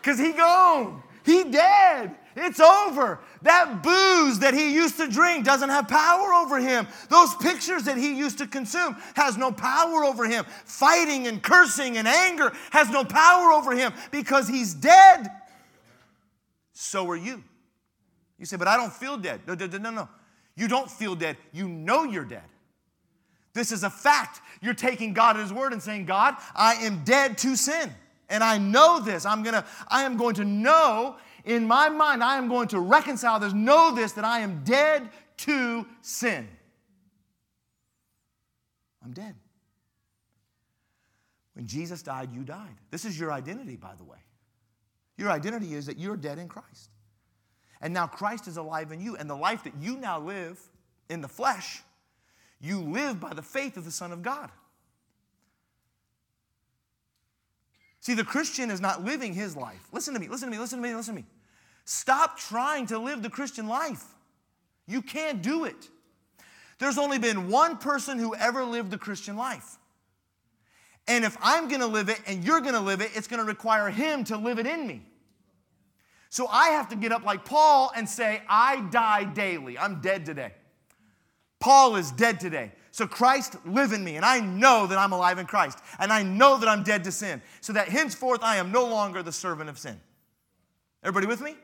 [0.00, 1.02] Because he gone.
[1.24, 2.14] He dead.
[2.36, 3.18] It's over.
[3.42, 6.86] That booze that he used to drink doesn't have power over him.
[7.10, 10.44] Those pictures that he used to consume has no power over him.
[10.66, 15.32] Fighting and cursing and anger has no power over him because he's dead.
[16.74, 17.42] So are you.
[18.38, 19.40] You say, but I don't feel dead.
[19.46, 20.08] No, no, no, no.
[20.56, 21.36] You don't feel dead.
[21.52, 22.44] You know you're dead.
[23.54, 24.40] This is a fact.
[24.60, 27.90] You're taking God at His word and saying, God, I am dead to sin.
[28.28, 29.24] And I know this.
[29.24, 33.38] I'm gonna, I am going to know in my mind, I am going to reconcile
[33.38, 36.48] this, know this, that I am dead to sin.
[39.02, 39.34] I'm dead.
[41.54, 42.74] When Jesus died, you died.
[42.90, 44.18] This is your identity, by the way.
[45.16, 46.90] Your identity is that you're dead in Christ.
[47.80, 50.58] And now Christ is alive in you, and the life that you now live
[51.08, 51.82] in the flesh,
[52.60, 54.50] you live by the faith of the Son of God.
[58.00, 59.88] See, the Christian is not living his life.
[59.92, 61.26] Listen to me, listen to me, listen to me, listen to me.
[61.84, 64.04] Stop trying to live the Christian life.
[64.86, 65.88] You can't do it.
[66.78, 69.76] There's only been one person who ever lived the Christian life.
[71.08, 74.24] And if I'm gonna live it and you're gonna live it, it's gonna require him
[74.24, 75.02] to live it in me.
[76.36, 79.78] So I have to get up like Paul and say, I die daily.
[79.78, 80.52] I'm dead today.
[81.60, 82.72] Paul is dead today.
[82.90, 86.22] So Christ live in me, and I know that I'm alive in Christ, and I
[86.22, 89.70] know that I'm dead to sin, so that henceforth I am no longer the servant
[89.70, 89.98] of sin.
[91.02, 91.54] Everybody with me?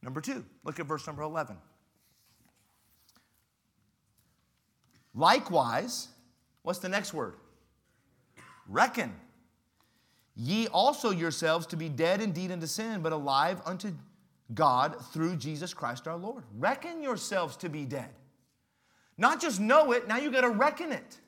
[0.00, 1.58] Number two, look at verse number 11.
[5.14, 6.08] Likewise,
[6.62, 7.34] what's the next word?
[8.66, 9.12] Reckon.
[10.36, 13.92] Ye also yourselves to be dead indeed unto sin, but alive unto
[14.52, 16.44] God through Jesus Christ our Lord.
[16.58, 18.10] Reckon yourselves to be dead.
[19.16, 21.18] Not just know it, now you got to reckon it.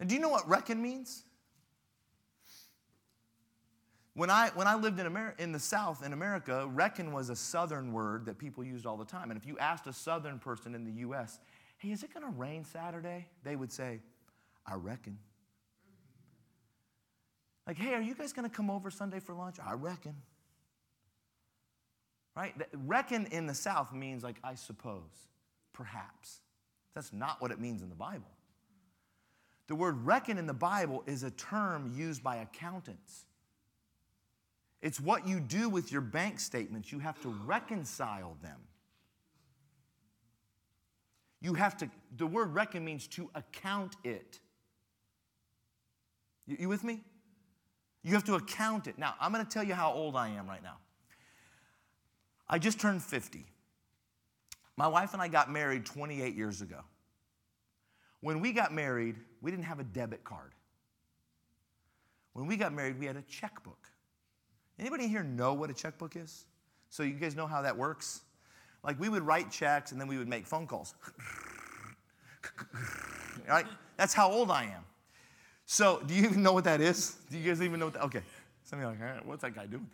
[0.00, 1.22] And do you know what reckon means?
[4.14, 7.36] When I, when I lived in, America, in the South in America, reckon was a
[7.36, 9.30] Southern word that people used all the time.
[9.30, 11.38] And if you asked a Southern person in the U.S.,
[11.78, 13.26] hey, is it going to rain Saturday?
[13.44, 14.00] They would say,
[14.66, 15.18] I reckon.
[17.66, 19.56] Like, hey, are you guys going to come over Sunday for lunch?
[19.64, 20.14] I reckon.
[22.36, 22.54] Right?
[22.84, 25.28] Reckon in the South means like, I suppose.
[25.72, 26.40] Perhaps.
[26.94, 28.30] That's not what it means in the Bible.
[29.66, 33.24] The word reckon in the Bible is a term used by accountants.
[34.82, 36.92] It's what you do with your bank statements.
[36.92, 38.60] You have to reconcile them.
[41.40, 44.38] You have to, the word reckon means to account it.
[46.46, 47.00] You, you with me?
[48.04, 48.98] You have to account it.
[48.98, 50.76] Now, I'm going to tell you how old I am right now.
[52.48, 53.46] I just turned 50.
[54.76, 56.80] My wife and I got married 28 years ago.
[58.20, 60.52] When we got married, we didn't have a debit card.
[62.34, 63.88] When we got married, we had a checkbook.
[64.78, 66.44] Anybody here know what a checkbook is?
[66.90, 68.22] So you guys know how that works?
[68.82, 70.94] Like we would write checks and then we would make phone calls.
[73.48, 73.66] right?
[73.96, 74.84] That's how old I am.
[75.66, 77.16] So do you even know what that is?
[77.30, 78.02] Do you guys even know what that?
[78.04, 78.22] Okay.
[78.64, 79.88] Some of you are like, what's that guy doing?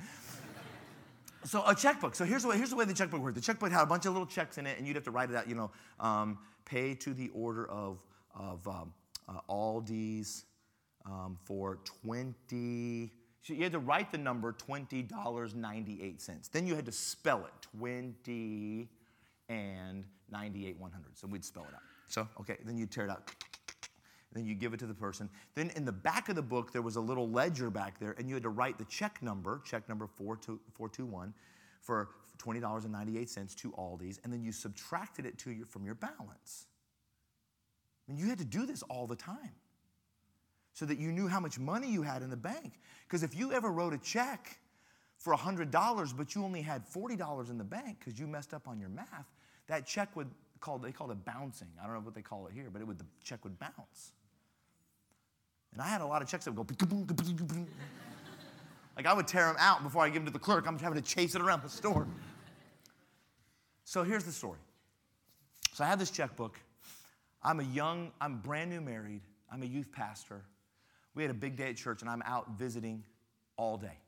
[1.44, 2.14] So a checkbook.
[2.14, 3.34] So here's the way, here's the way the checkbook worked.
[3.34, 5.30] The checkbook had a bunch of little checks in it, and you'd have to write
[5.30, 5.48] it out.
[5.48, 7.98] You know, um, pay to the order of
[8.34, 8.92] of um,
[9.28, 10.44] uh, Aldi's
[11.06, 13.12] um, for twenty.
[13.42, 16.48] So you had to write the number twenty dollars ninety eight cents.
[16.48, 18.88] Then you had to spell it twenty
[19.48, 21.16] and ninety eight one hundred.
[21.16, 21.82] So we'd spell it out.
[22.06, 23.30] So okay, then you tear it out
[24.32, 25.28] then you give it to the person.
[25.54, 28.28] Then in the back of the book, there was a little ledger back there, and
[28.28, 31.34] you had to write the check number, check number 421,
[31.80, 36.66] for $20.98 to Aldi's, and then you subtracted it to your, from your balance.
[38.08, 39.52] I mean, you had to do this all the time
[40.72, 42.80] so that you knew how much money you had in the bank.
[43.06, 44.58] Because if you ever wrote a check
[45.18, 48.78] for $100, but you only had $40 in the bank because you messed up on
[48.78, 49.30] your math,
[49.66, 51.68] that check would call they called it bouncing.
[51.80, 54.12] I don't know what they call it here, but it would the check would bounce.
[55.72, 57.66] And I had a lot of checks that would go,
[58.96, 60.66] like I would tear them out before I give them to the clerk.
[60.66, 62.06] I'm having to chase it around the store.
[63.84, 64.58] So here's the story.
[65.72, 66.58] So I have this checkbook.
[67.42, 69.22] I'm a young, I'm brand new married.
[69.50, 70.42] I'm a youth pastor.
[71.14, 73.02] We had a big day at church, and I'm out visiting
[73.56, 73.98] all day.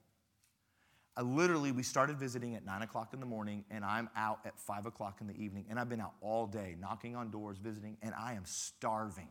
[1.16, 4.58] I literally, we started visiting at nine o'clock in the morning, and I'm out at
[4.58, 5.66] five o'clock in the evening.
[5.68, 9.28] And I've been out all day, knocking on doors, visiting, and I am starving.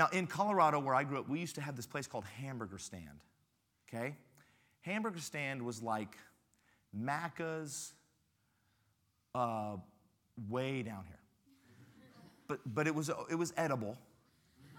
[0.00, 2.78] Now, in Colorado, where I grew up, we used to have this place called Hamburger
[2.78, 3.20] Stand.
[3.86, 4.16] Okay?
[4.80, 6.16] Hamburger Stand was like
[6.98, 7.92] Macca's
[9.34, 9.76] uh,
[10.48, 11.18] way down here.
[12.48, 13.98] But, but it, was, it was edible,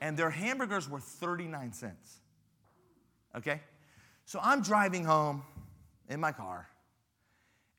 [0.01, 2.21] and their hamburgers were 39 cents.
[3.37, 3.61] Okay?
[4.25, 5.43] So I'm driving home
[6.09, 6.67] in my car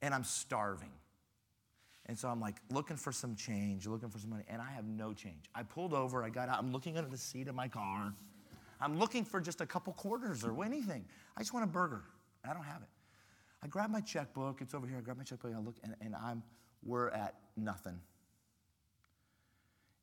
[0.00, 0.92] and I'm starving.
[2.12, 4.84] And so I'm like looking for some change, looking for some money, and I have
[4.84, 5.48] no change.
[5.54, 8.12] I pulled over, I got out, I'm looking under the seat of my car.
[8.82, 11.06] I'm looking for just a couple quarters or anything.
[11.38, 12.02] I just want a burger.
[12.44, 12.88] I don't have it.
[13.62, 14.98] I grab my checkbook, it's over here.
[14.98, 16.42] I grab my checkbook, and I look, and, and I'm,
[16.84, 17.98] we're at nothing.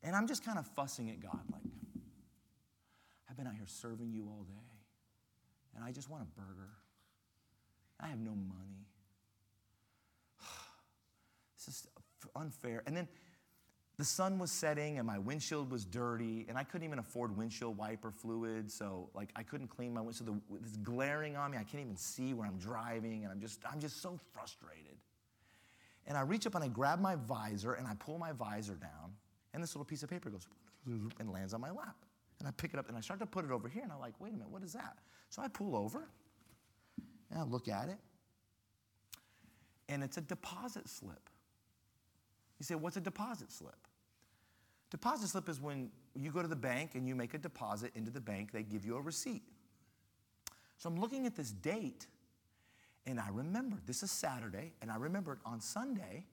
[0.02, 1.62] And I'm just kind of fussing at God, like,
[3.30, 4.72] I've been out here serving you all day,
[5.76, 6.72] and I just want a burger.
[8.00, 8.88] I have no money.
[11.56, 11.86] This is
[12.36, 12.82] unfair.
[12.86, 13.08] And then
[13.98, 17.76] the sun was setting and my windshield was dirty and I couldn't even afford windshield
[17.76, 18.70] wiper fluid.
[18.70, 20.28] So like I couldn't clean my windshield.
[20.28, 21.58] So it's glaring on me.
[21.58, 24.96] I can't even see where I'm driving and I'm just, I'm just so frustrated.
[26.06, 29.12] And I reach up and I grab my visor and I pull my visor down
[29.52, 30.46] and this little piece of paper goes
[30.86, 31.96] and lands on my lap.
[32.38, 34.00] And I pick it up and I start to put it over here and I'm
[34.00, 34.96] like, wait a minute, what is that?
[35.28, 36.08] So I pull over
[37.30, 37.98] and I look at it
[39.90, 41.28] and it's a deposit slip.
[42.60, 43.88] You say, what's a deposit slip?
[44.90, 48.10] Deposit slip is when you go to the bank and you make a deposit into
[48.10, 49.42] the bank, they give you a receipt.
[50.76, 52.06] So I'm looking at this date
[53.06, 56.26] and I remembered this is Saturday, and I remembered on Sunday,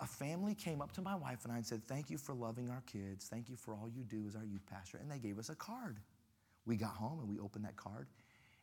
[0.00, 2.70] a family came up to my wife and I and said, Thank you for loving
[2.70, 3.26] our kids.
[3.26, 4.98] Thank you for all you do as our youth pastor.
[4.98, 5.98] And they gave us a card.
[6.66, 8.06] We got home and we opened that card,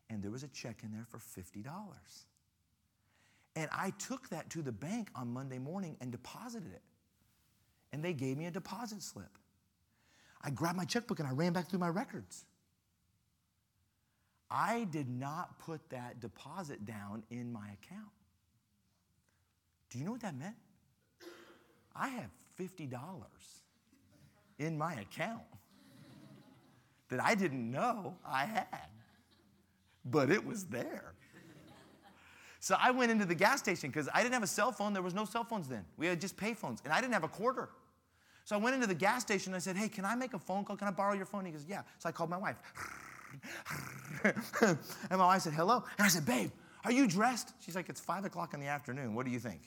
[0.10, 1.64] and there was a check in there for $50.
[3.60, 6.82] And I took that to the bank on Monday morning and deposited it.
[7.91, 9.38] And they gave me a deposit slip.
[10.41, 12.45] I grabbed my checkbook and I ran back through my records.
[14.49, 18.14] I did not put that deposit down in my account.
[19.89, 20.55] Do you know what that meant?
[21.93, 22.97] I have $50
[24.57, 25.41] in my account
[27.10, 28.88] that I didn't know I had,
[30.05, 31.16] but it was there.
[32.60, 34.93] So I went into the gas station because I didn't have a cell phone.
[34.93, 35.86] There was no cell phones then.
[35.97, 37.70] We had just pay phones, and I didn't have a quarter.
[38.43, 40.39] So I went into the gas station and I said, Hey, can I make a
[40.39, 40.76] phone call?
[40.76, 41.45] Can I borrow your phone?
[41.45, 41.84] He goes, Yeah.
[41.99, 42.57] So I called my wife.
[44.24, 44.78] and
[45.12, 45.84] my wife said, Hello.
[45.97, 46.49] And I said, Babe,
[46.84, 47.53] are you dressed?
[47.60, 49.14] She's like, It's five o'clock in the afternoon.
[49.14, 49.62] What do you think?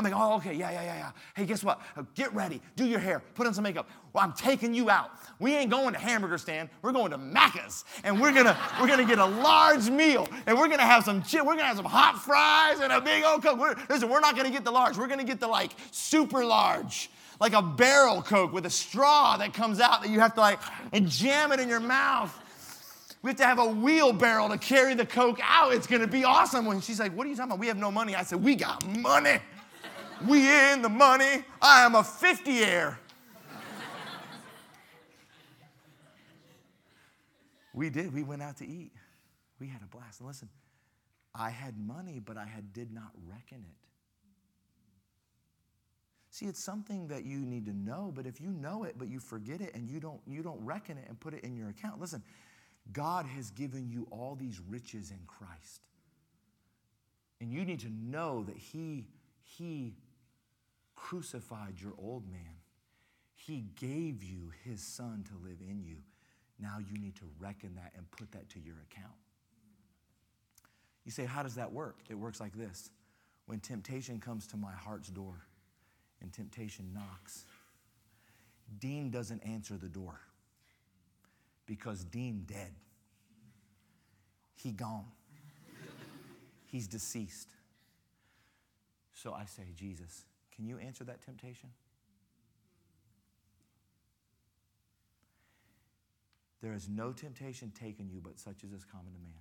[0.00, 1.10] I'm like, oh, okay, yeah, yeah, yeah, yeah.
[1.36, 1.78] Hey, guess what?
[1.94, 3.86] Uh, get ready, do your hair, put on some makeup.
[4.14, 5.10] Well, I'm taking you out.
[5.38, 6.70] We ain't going to hamburger stand.
[6.80, 10.68] We're going to Macca's, and we're gonna we're gonna get a large meal, and we're
[10.68, 11.44] gonna have some chip.
[11.44, 13.58] We're gonna have some hot fries and a big old coke.
[13.58, 14.96] We're, listen, we're not gonna get the large.
[14.96, 19.52] We're gonna get the like super large, like a barrel coke with a straw that
[19.52, 20.60] comes out that you have to like
[20.94, 22.34] and jam it in your mouth.
[23.22, 25.74] We have to have a wheelbarrow to carry the coke out.
[25.74, 26.64] It's gonna be awesome.
[26.64, 27.58] When she's like, "What are you talking about?
[27.58, 29.40] We have no money." I said, "We got money."
[30.26, 31.44] We in the money.
[31.62, 32.98] I am a 50 air.
[37.72, 38.12] we did.
[38.12, 38.92] We went out to eat.
[39.58, 40.20] We had a blast.
[40.20, 40.48] And listen,
[41.34, 43.76] I had money, but I had, did not reckon it.
[46.30, 49.18] See, it's something that you need to know, but if you know it, but you
[49.20, 52.00] forget it and you don't, you don't reckon it and put it in your account,
[52.00, 52.22] listen,
[52.92, 55.82] God has given you all these riches in Christ.
[57.40, 59.06] And you need to know that He,
[59.42, 59.94] He
[61.00, 62.60] crucified your old man.
[63.34, 65.96] He gave you his son to live in you.
[66.60, 69.14] Now you need to reckon that and put that to your account.
[71.04, 71.96] You say, How does that work?
[72.10, 72.90] It works like this
[73.46, 75.34] when temptation comes to my heart's door
[76.20, 77.46] and temptation knocks,
[78.78, 80.20] Dean doesn't answer the door
[81.66, 82.72] because Dean dead.
[84.54, 85.06] He gone.
[86.66, 87.48] He's deceased.
[89.14, 90.24] So I say, Jesus,
[90.54, 91.70] can you answer that temptation?
[96.62, 99.32] There is no temptation taken you but such as is common to man.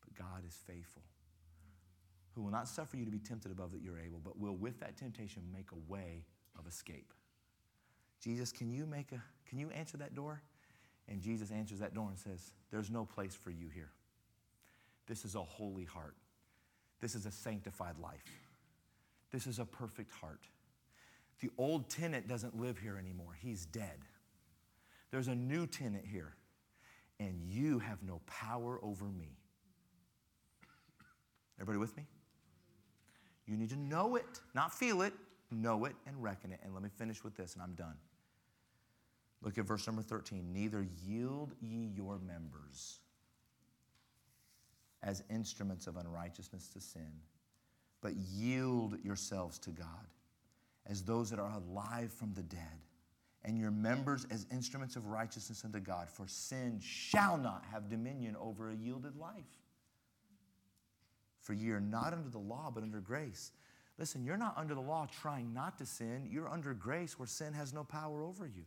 [0.00, 1.02] But God is faithful,
[2.34, 4.80] who will not suffer you to be tempted above that you're able, but will with
[4.80, 6.24] that temptation make a way
[6.58, 7.12] of escape.
[8.20, 10.40] Jesus, can you make a can you answer that door?
[11.08, 13.90] And Jesus answers that door and says, There's no place for you here.
[15.06, 16.14] This is a holy heart.
[17.00, 18.24] This is a sanctified life.
[19.32, 20.46] This is a perfect heart.
[21.40, 23.98] The old tenant doesn't live here anymore, he's dead.
[25.10, 26.36] There's a new tenant here,
[27.18, 29.36] and you have no power over me.
[31.58, 32.06] Everybody with me?
[33.46, 35.12] You need to know it, not feel it,
[35.50, 36.60] know it and reckon it.
[36.62, 37.96] And let me finish with this, and I'm done.
[39.42, 40.52] Look at verse number 13.
[40.52, 43.00] Neither yield ye your members
[45.02, 47.12] as instruments of unrighteousness to sin
[48.02, 49.86] but yield yourselves to God
[50.86, 52.58] as those that are alive from the dead,
[53.44, 58.36] and your members as instruments of righteousness unto God, for sin shall not have dominion
[58.36, 59.62] over a yielded life.
[61.40, 63.52] For ye are not under the law, but under grace.
[63.98, 66.28] Listen, you're not under the law trying not to sin.
[66.30, 68.64] You're under grace where sin has no power over you.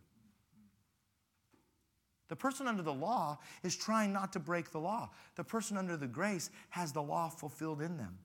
[2.28, 5.10] The person under the law is trying not to break the law.
[5.36, 8.18] The person under the grace has the law fulfilled in them.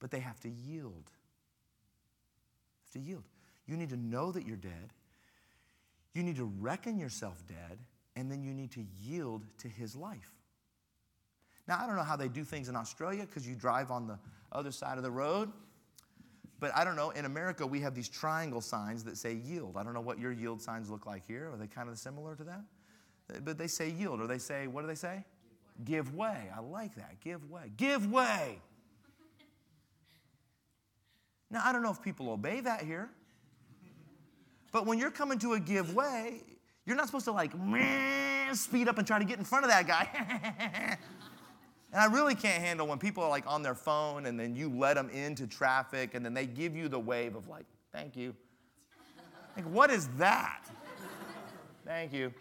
[0.00, 1.10] But they have to yield.
[2.84, 3.24] Have to yield.
[3.66, 4.92] You need to know that you're dead.
[6.14, 7.78] You need to reckon yourself dead,
[8.14, 10.32] and then you need to yield to his life.
[11.68, 14.18] Now, I don't know how they do things in Australia because you drive on the
[14.52, 15.50] other side of the road.
[16.58, 19.76] But I don't know, in America, we have these triangle signs that say yield.
[19.76, 21.50] I don't know what your yield signs look like here.
[21.52, 22.62] Are they kind of similar to that?
[23.44, 25.24] But they say yield, or they say, what do they say?
[25.84, 26.28] Give way.
[26.28, 26.50] Give way.
[26.56, 27.20] I like that.
[27.22, 27.72] Give way.
[27.76, 28.58] Give way.
[31.50, 33.10] Now, I don't know if people obey that here.
[34.72, 36.42] But when you're coming to a give way,
[36.84, 37.52] you're not supposed to like
[38.52, 40.98] speed up and try to get in front of that guy.
[41.92, 44.68] And I really can't handle when people are like on their phone and then you
[44.68, 48.34] let them into traffic and then they give you the wave of like, thank you.
[49.56, 50.68] Like, what is that?
[51.86, 52.34] thank you.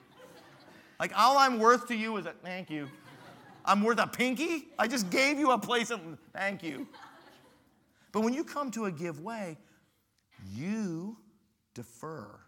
[0.99, 2.89] Like, all I'm worth to you is a thank you.
[3.63, 4.67] I'm worth a pinky?
[4.77, 6.01] I just gave you a place of
[6.33, 6.87] thank you.
[8.15, 9.57] But when you come to a give way,
[10.53, 11.17] you
[11.73, 12.39] defer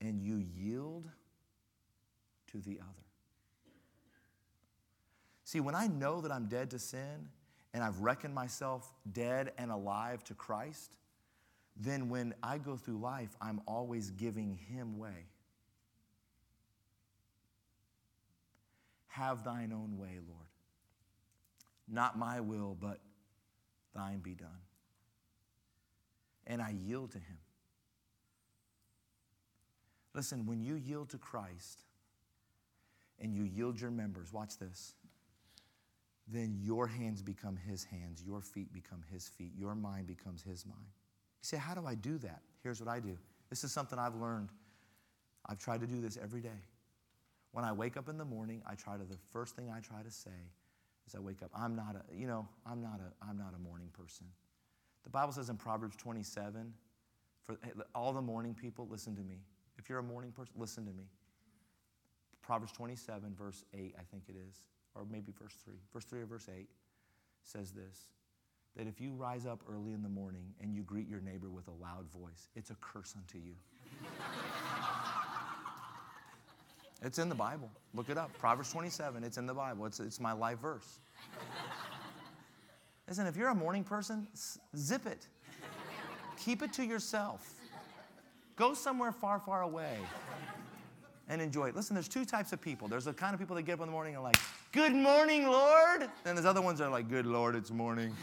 [0.00, 1.08] and you yield
[2.50, 3.06] to the other.
[5.44, 7.28] See, when I know that I'm dead to sin
[7.72, 10.96] and I've reckoned myself dead and alive to Christ,
[11.76, 15.28] then when I go through life, I'm always giving Him way.
[19.06, 20.48] Have thine own way, Lord.
[21.86, 22.98] Not my will, but
[23.94, 24.48] thine be done.
[26.46, 27.38] And I yield to Him.
[30.14, 31.84] Listen, when you yield to Christ
[33.18, 34.94] and you yield your members, watch this
[36.28, 40.64] then your hands become his hands, your feet become his feet, your mind becomes his
[40.64, 40.86] mind.
[40.86, 42.42] You say, How do I do that?
[42.62, 43.16] Here's what I do.
[43.50, 44.50] This is something I've learned.
[45.46, 46.48] I've tried to do this every day.
[47.50, 50.02] When I wake up in the morning, I try to, the first thing I try
[50.02, 50.30] to say
[51.12, 51.50] is I wake up.
[51.54, 54.26] I'm not a, you know, I'm not a, I'm not a morning person.
[55.04, 56.72] The Bible says in Proverbs 27,
[57.44, 57.56] for
[57.94, 59.40] all the morning people, listen to me.
[59.78, 61.04] If you're a morning person, listen to me.
[62.40, 65.74] Proverbs 27, verse 8, I think it is or maybe verse 3.
[65.92, 66.68] Verse 3 or verse 8
[67.42, 68.08] says this
[68.74, 71.68] that if you rise up early in the morning and you greet your neighbor with
[71.68, 73.54] a loud voice, it's a curse unto you.
[77.02, 77.70] It's in the Bible.
[77.94, 78.30] Look it up.
[78.38, 79.86] Proverbs 27, it's in the Bible.
[79.86, 81.00] It's, it's my life verse.
[83.08, 84.26] Listen, if you're a morning person,
[84.76, 85.26] zip it.
[86.38, 87.54] Keep it to yourself.
[88.56, 89.98] Go somewhere far, far away
[91.28, 91.76] and enjoy it.
[91.76, 92.88] Listen, there's two types of people.
[92.88, 94.36] There's the kind of people that get up in the morning and like,
[94.72, 96.02] Good morning, Lord.
[96.24, 98.14] And there's other ones that are like, Good Lord, it's morning.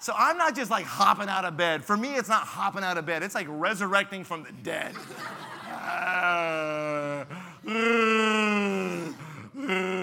[0.00, 1.84] So I'm not just like hopping out of bed.
[1.84, 4.94] For me, it's not hopping out of bed, it's like resurrecting from the dead.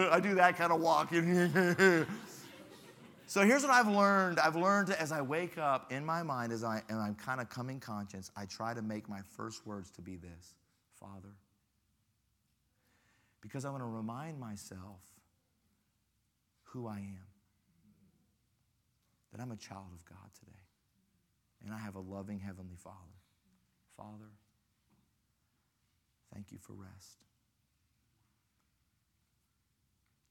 [0.09, 2.05] I do that kind of walking.
[3.29, 4.39] So here's what I've learned.
[4.39, 7.49] I've learned as I wake up in my mind, as I, and I'm kind of
[7.49, 10.55] coming conscious, I try to make my first words to be this
[10.97, 11.35] Father.
[13.41, 15.01] Because I want to remind myself
[16.63, 17.26] who I am.
[19.31, 20.59] That I'm a child of God today.
[21.63, 22.95] And I have a loving Heavenly Father.
[23.95, 24.31] Father,
[26.33, 27.17] thank you for rest.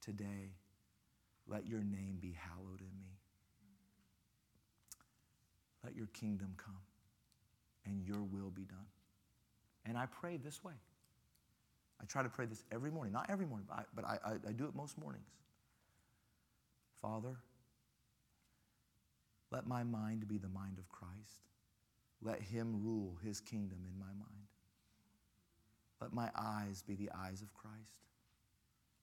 [0.01, 0.53] Today,
[1.47, 3.17] let your name be hallowed in me.
[5.83, 6.81] Let your kingdom come
[7.85, 8.87] and your will be done.
[9.85, 10.73] And I pray this way.
[12.01, 13.13] I try to pray this every morning.
[13.13, 15.29] Not every morning, but I, but I, I, I do it most mornings.
[17.01, 17.37] Father,
[19.51, 21.47] let my mind be the mind of Christ.
[22.21, 24.47] Let him rule his kingdom in my mind.
[26.01, 27.75] Let my eyes be the eyes of Christ.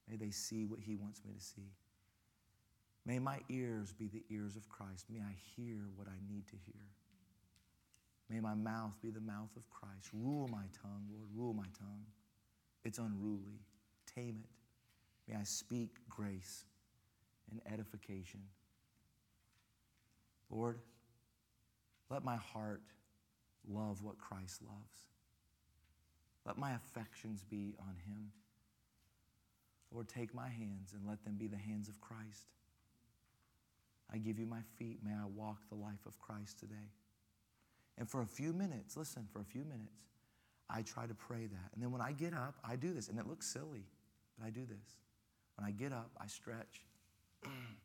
[0.08, 1.72] May they see what he wants me to see.
[3.06, 5.06] May my ears be the ears of Christ.
[5.10, 6.82] May I hear what I need to hear.
[8.30, 10.10] May my mouth be the mouth of Christ.
[10.12, 11.28] Rule my tongue, Lord.
[11.34, 12.04] Rule my tongue.
[12.84, 13.60] It's unruly.
[14.14, 15.30] Tame it.
[15.30, 16.64] May I speak grace
[17.50, 18.40] and edification.
[20.54, 20.78] Lord,
[22.10, 22.82] let my heart
[23.68, 25.02] love what Christ loves.
[26.46, 28.30] Let my affections be on him.
[29.92, 32.46] Lord, take my hands and let them be the hands of Christ.
[34.12, 34.98] I give you my feet.
[35.04, 36.90] May I walk the life of Christ today.
[37.96, 40.02] And for a few minutes, listen, for a few minutes,
[40.68, 41.70] I try to pray that.
[41.74, 43.08] And then when I get up, I do this.
[43.08, 43.86] And it looks silly,
[44.38, 44.98] but I do this.
[45.56, 46.82] When I get up, I stretch.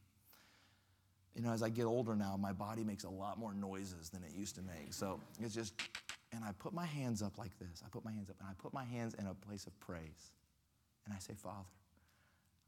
[1.36, 4.24] you know, as I get older now, my body makes a lot more noises than
[4.24, 4.94] it used to make.
[4.94, 5.74] So it's just,
[6.32, 7.82] and I put my hands up like this.
[7.86, 10.34] I put my hands up, and I put my hands in a place of praise.
[11.06, 11.68] And I say, Father,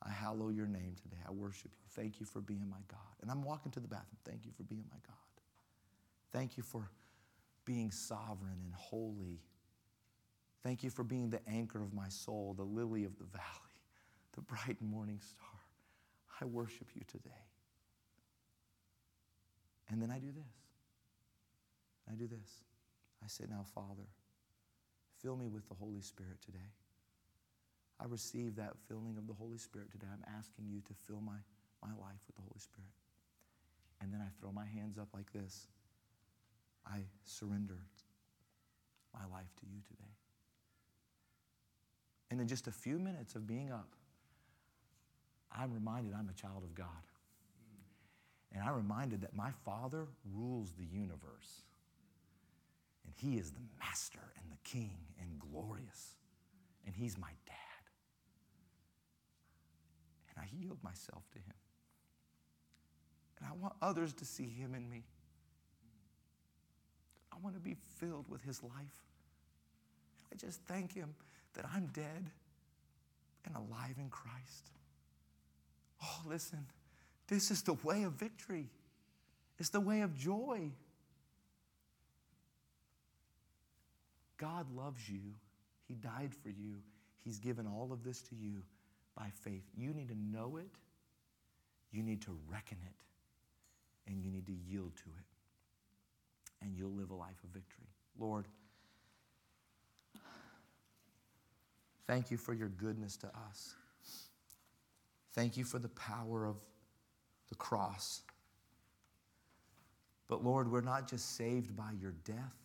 [0.03, 1.21] I hallow your name today.
[1.27, 2.01] I worship you.
[2.01, 2.99] Thank you for being my God.
[3.21, 4.17] And I'm walking to the bathroom.
[4.25, 5.15] Thank you for being my God.
[6.31, 6.89] Thank you for
[7.65, 9.41] being sovereign and holy.
[10.63, 13.75] Thank you for being the anchor of my soul, the lily of the valley,
[14.35, 15.47] the bright morning star.
[16.39, 17.50] I worship you today.
[19.91, 20.53] And then I do this.
[22.09, 22.63] I do this.
[23.23, 24.07] I say, Now, Father,
[25.21, 26.71] fill me with the Holy Spirit today.
[27.99, 30.07] I receive that filling of the Holy Spirit today.
[30.11, 31.37] I'm asking you to fill my,
[31.83, 32.89] my life with the Holy Spirit.
[34.01, 35.67] And then I throw my hands up like this.
[36.87, 37.77] I surrender
[39.13, 40.09] my life to you today.
[42.31, 43.89] And in just a few minutes of being up,
[45.51, 46.87] I'm reminded I'm a child of God.
[48.53, 51.63] And I'm reminded that my Father rules the universe.
[53.05, 56.15] And He is the master and the king and glorious.
[56.85, 57.55] And He's my dad.
[60.29, 61.53] And I yield myself to Him.
[63.39, 65.03] And I want others to see Him in me.
[67.31, 69.05] I want to be filled with His life.
[70.31, 71.15] I just thank Him
[71.53, 72.29] that I'm dead
[73.45, 74.71] and alive in Christ.
[76.03, 76.65] Oh, listen,
[77.31, 78.67] this is the way of victory,
[79.57, 80.69] it's the way of joy.
[84.37, 85.21] God loves you,
[85.87, 86.75] He died for you,
[87.23, 88.63] He's given all of this to you
[89.15, 89.63] by faith.
[89.77, 90.75] You need to know it,
[91.93, 95.25] you need to reckon it, and you need to yield to it.
[96.61, 97.87] And you'll live a life of victory.
[98.19, 98.45] Lord,
[102.07, 103.75] thank you for your goodness to us.
[105.33, 106.57] Thank you for the power of
[107.51, 108.21] the cross.
[110.27, 112.55] But Lord, we're not just saved by your death,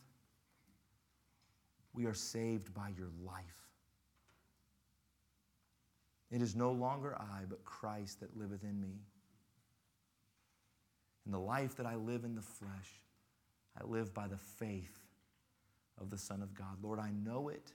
[1.92, 3.42] we are saved by your life.
[6.30, 9.00] It is no longer I, but Christ that liveth in me.
[11.24, 13.00] In the life that I live in the flesh,
[13.80, 14.98] I live by the faith
[16.00, 16.78] of the Son of God.
[16.82, 17.72] Lord, I know it.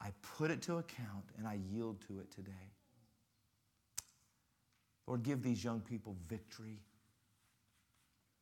[0.00, 2.52] I put it to account and I yield to it today.
[5.08, 6.78] Lord, give these young people victory.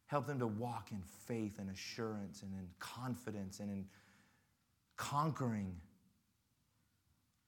[0.07, 3.87] Help them to walk in faith and assurance and in confidence and in
[4.97, 5.75] conquering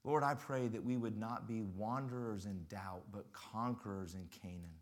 [0.09, 4.79] Lord, I pray that we would not be wanderers in doubt, but conquerors in Canaan,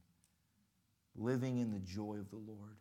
[1.17, 2.77] living in the joy of the Lord.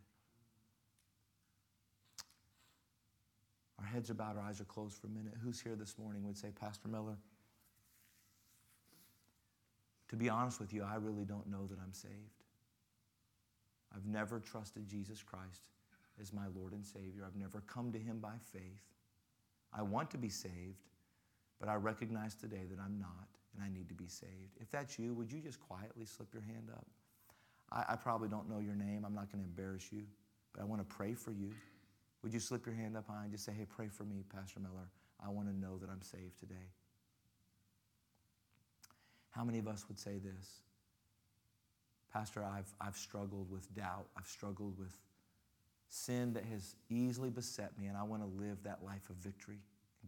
[3.79, 5.33] Our heads are bowed, our eyes are closed for a minute.
[5.43, 7.17] Who's here this morning would say, Pastor Miller,
[10.09, 12.13] to be honest with you, I really don't know that I'm saved.
[13.95, 15.69] I've never trusted Jesus Christ
[16.21, 17.23] as my Lord and Savior.
[17.25, 18.81] I've never come to Him by faith.
[19.73, 20.85] I want to be saved.
[21.59, 24.57] But I recognize today that I'm not and I need to be saved.
[24.59, 26.85] If that's you, would you just quietly slip your hand up?
[27.71, 29.05] I, I probably don't know your name.
[29.05, 30.03] I'm not going to embarrass you,
[30.53, 31.51] but I want to pray for you.
[32.23, 34.59] Would you slip your hand up high and just say, hey, pray for me, Pastor
[34.59, 34.89] Miller?
[35.25, 36.67] I want to know that I'm saved today.
[39.35, 40.61] How many of us would say this?
[42.13, 44.05] Pastor, I've, I've struggled with doubt.
[44.17, 44.95] I've struggled with
[45.89, 49.59] sin that has easily beset me, and I want to live that life of victory.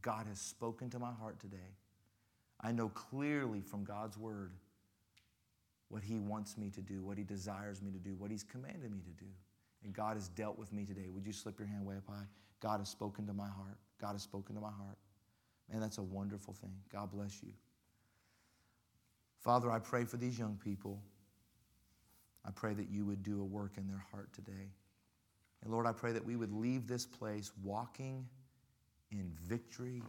[0.02, 1.76] God has spoken to my heart today.
[2.62, 4.52] I know clearly from God's word
[5.90, 8.92] what He wants me to do, what He desires me to do, what He's commanded
[8.92, 9.30] me to do.
[9.84, 11.10] And God has dealt with me today.
[11.14, 12.26] Would you slip your hand way up high?
[12.62, 13.78] God has spoken to my heart.
[14.00, 14.98] God has spoken to my heart.
[15.70, 16.74] Man, that's a wonderful thing.
[16.92, 17.52] God bless you.
[19.40, 21.02] Father, I pray for these young people.
[22.46, 24.72] I pray that you would do a work in their heart today.
[25.64, 28.28] And Lord, I pray that we would leave this place walking
[29.12, 30.02] in victory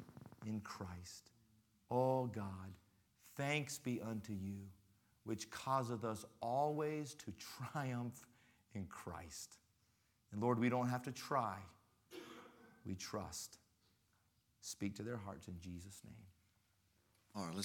[0.46, 1.30] in Christ.
[1.90, 2.72] Oh God,
[3.36, 4.58] thanks be unto you,
[5.24, 7.32] which causeth us always to
[7.72, 8.26] triumph
[8.74, 9.58] in Christ.
[10.32, 11.56] And Lord, we don't have to try,
[12.86, 13.58] we trust.
[14.60, 16.14] Speak to their hearts in Jesus' name.
[17.34, 17.56] All right, let's